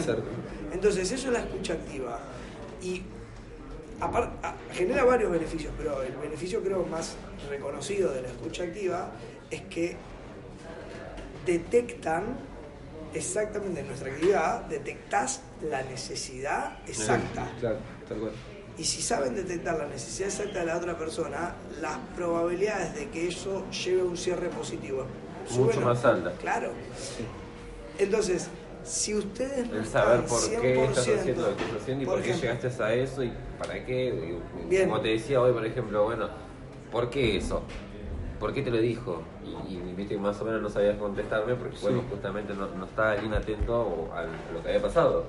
[0.74, 2.20] Entonces, eso es la escucha activa.
[2.88, 3.02] Y
[4.00, 7.16] apar- a- genera varios beneficios, pero el beneficio creo más
[7.50, 9.12] reconocido de la escucha activa
[9.52, 9.98] es que
[11.46, 12.38] detectan
[13.14, 17.52] exactamente en nuestra actividad, detectas la necesidad exacta.
[17.60, 17.78] Claro,
[18.08, 18.32] tal cual.
[18.78, 23.28] Y si saben detectar la necesidad exacta de la otra persona, las probabilidades de que
[23.28, 25.06] eso lleve a un cierre positivo
[25.50, 25.84] Mucho suben.
[25.86, 26.34] más altas.
[26.40, 26.72] Claro.
[27.98, 28.48] Entonces,
[28.88, 32.06] si ustedes no el saber por qué estás 100%, haciendo lo que estás haciendo y
[32.06, 34.08] por, qué ejemplo, llegaste a eso y para qué.
[34.08, 34.90] Y, Bien.
[34.90, 36.30] Como te decía hoy, por ejemplo, bueno,
[36.92, 37.64] ¿por qué eso?
[38.40, 39.24] ¿Por qué te lo dijo?
[39.44, 42.86] Y, y viste que más o menos no sabías contestarme porque, bueno, justamente no, no
[42.86, 44.24] estaba bien atento a
[44.54, 45.26] lo que había pasado.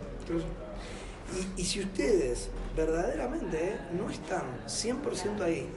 [1.57, 5.69] Y, y si ustedes verdaderamente eh, no están 100% ahí,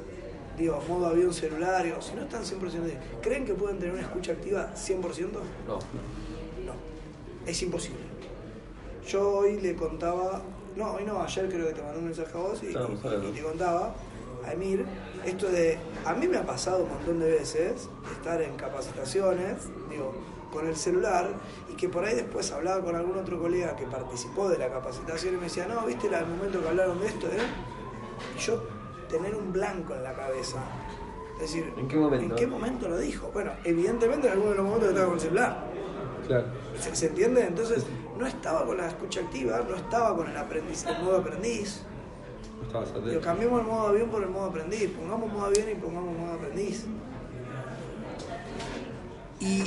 [0.57, 4.03] digo, modo avión celular, digo, si no están 100% ahí, ¿creen que pueden tener una
[4.03, 5.31] escucha activa 100%?
[5.31, 5.73] No.
[5.73, 5.79] No,
[7.45, 7.99] es imposible.
[9.07, 10.41] Yo hoy le contaba,
[10.75, 13.93] no, hoy no, ayer creo que te mandé un mensaje a vos y, te contaba,
[14.45, 14.85] a Emir,
[15.25, 20.13] esto de, a mí me ha pasado un montón de veces estar en capacitaciones, digo,
[20.51, 21.29] con el celular
[21.71, 25.35] y que por ahí después hablaba con algún otro colega que participó de la capacitación
[25.35, 27.39] y me decía, no, viste el momento que hablaron de esto, ¿eh?
[28.37, 28.63] Y yo
[29.09, 30.63] tener un blanco en la cabeza.
[31.35, 32.25] Es decir, ¿En qué momento?
[32.25, 33.29] ¿en qué momento lo dijo?
[33.33, 35.65] Bueno, evidentemente en alguno de los momentos que estaba con el celular.
[36.27, 36.45] Claro.
[36.81, 37.45] ¿Se, se entiende?
[37.45, 37.85] Entonces,
[38.17, 41.83] no estaba con la escucha activa, no estaba con el, aprendiz, el modo aprendiz.
[42.73, 42.83] No.
[43.03, 44.89] Pero cambiemos el modo avión por el modo aprendiz.
[44.91, 46.85] Pongamos modo avión y pongamos modo aprendiz.
[49.39, 49.63] Y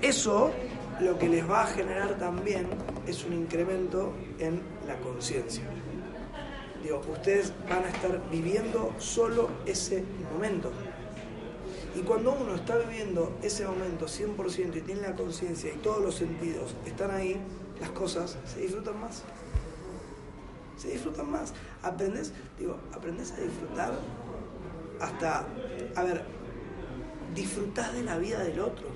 [0.00, 0.52] eso
[1.00, 2.66] lo que les va a generar también
[3.06, 5.64] es un incremento en la conciencia.
[6.82, 10.70] Digo, ustedes van a estar viviendo solo ese momento.
[11.98, 16.14] Y cuando uno está viviendo ese momento 100% y tiene la conciencia y todos los
[16.14, 17.40] sentidos están ahí,
[17.80, 19.24] las cosas se disfrutan más.
[20.76, 21.54] Se disfrutan más.
[21.82, 23.94] Aprendes, digo, aprendes a disfrutar
[25.00, 25.44] hasta,
[25.96, 26.22] a ver,
[27.34, 28.86] disfrutás de la vida del otro.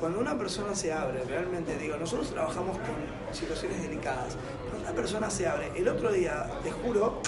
[0.00, 4.36] Cuando una persona se abre, realmente, digo, nosotros trabajamos con situaciones delicadas.
[4.68, 7.20] Cuando una persona se abre, el otro día, te juro,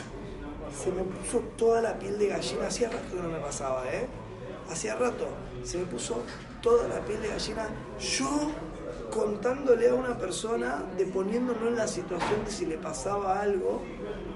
[0.77, 2.67] se me puso toda la piel de gallina.
[2.67, 4.09] Hacía rato que no me pasaba, ¿eh?
[4.73, 5.29] Hacía rato.
[5.65, 6.23] Se me puso
[6.63, 7.69] toda la piel de gallina.
[8.01, 8.51] Yo
[9.11, 13.83] contándole a una persona, de poniéndolo en la situación de si le pasaba algo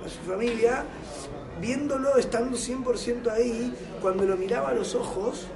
[0.04, 0.84] a su familia,
[1.60, 5.46] viéndolo estando 100% ahí, cuando lo miraba a los ojos,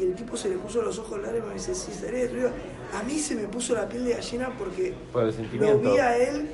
[0.00, 2.30] y el tipo se le puso los ojos largos y me dice, sí, seré.
[2.98, 6.16] A mí se me puso la piel de gallina porque Por el lo vi a
[6.16, 6.48] él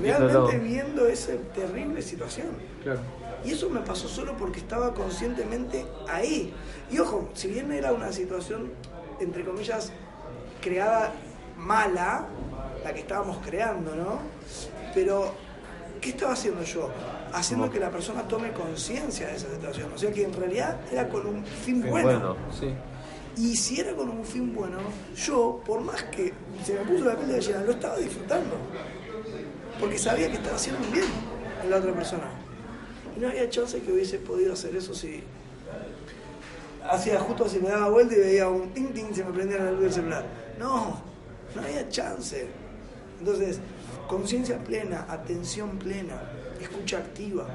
[0.00, 2.48] realmente viendo esa terrible situación.
[2.82, 3.00] Claro.
[3.44, 6.52] Y eso me pasó solo porque estaba conscientemente ahí.
[6.90, 8.72] Y ojo, si bien era una situación,
[9.20, 9.92] entre comillas,
[10.60, 11.12] creada
[11.56, 12.26] mala,
[12.84, 14.20] la que estábamos creando, ¿no?
[14.94, 15.34] Pero,
[16.00, 16.90] ¿qué estaba haciendo yo?
[17.32, 19.90] Haciendo que la persona tome conciencia de esa situación.
[19.94, 22.04] O sea que en realidad era con un fin Fin bueno.
[22.04, 22.36] bueno.
[22.58, 22.72] Sí.
[23.36, 24.78] Y si era con un fin bueno,
[25.16, 28.56] yo, por más que se me puso la piel de gallina, lo estaba disfrutando.
[29.80, 31.06] Porque sabía que estaba haciendo un bien
[31.62, 32.41] en la otra persona.
[33.16, 35.22] Y no había chance que hubiese podido hacer eso si.
[36.88, 39.70] Hacía justo si me daba vuelta y veía un ting ting, se me prendía la
[39.70, 40.24] luz del celular.
[40.58, 41.00] No,
[41.54, 42.48] no había chance.
[43.20, 43.60] Entonces,
[44.08, 46.20] conciencia plena, atención plena,
[46.60, 47.46] escucha activa.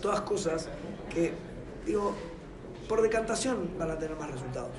[0.00, 0.68] Todas cosas
[1.12, 1.32] que,
[1.84, 2.14] digo,
[2.88, 4.70] por decantación van a tener más resultados.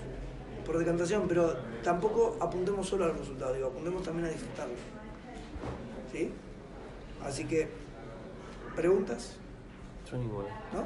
[0.66, 4.76] Por decantación, pero tampoco apuntemos solo a los resultados, digo, apuntemos también a disfrutarlo.
[6.12, 6.32] ¿Sí?
[7.26, 7.68] Así que,
[8.76, 9.38] ¿preguntas?
[10.14, 10.80] ¿No?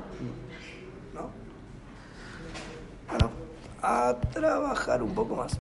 [1.13, 1.29] ¿No?
[3.07, 3.29] Bueno,
[3.83, 5.59] a trabajar un poco más.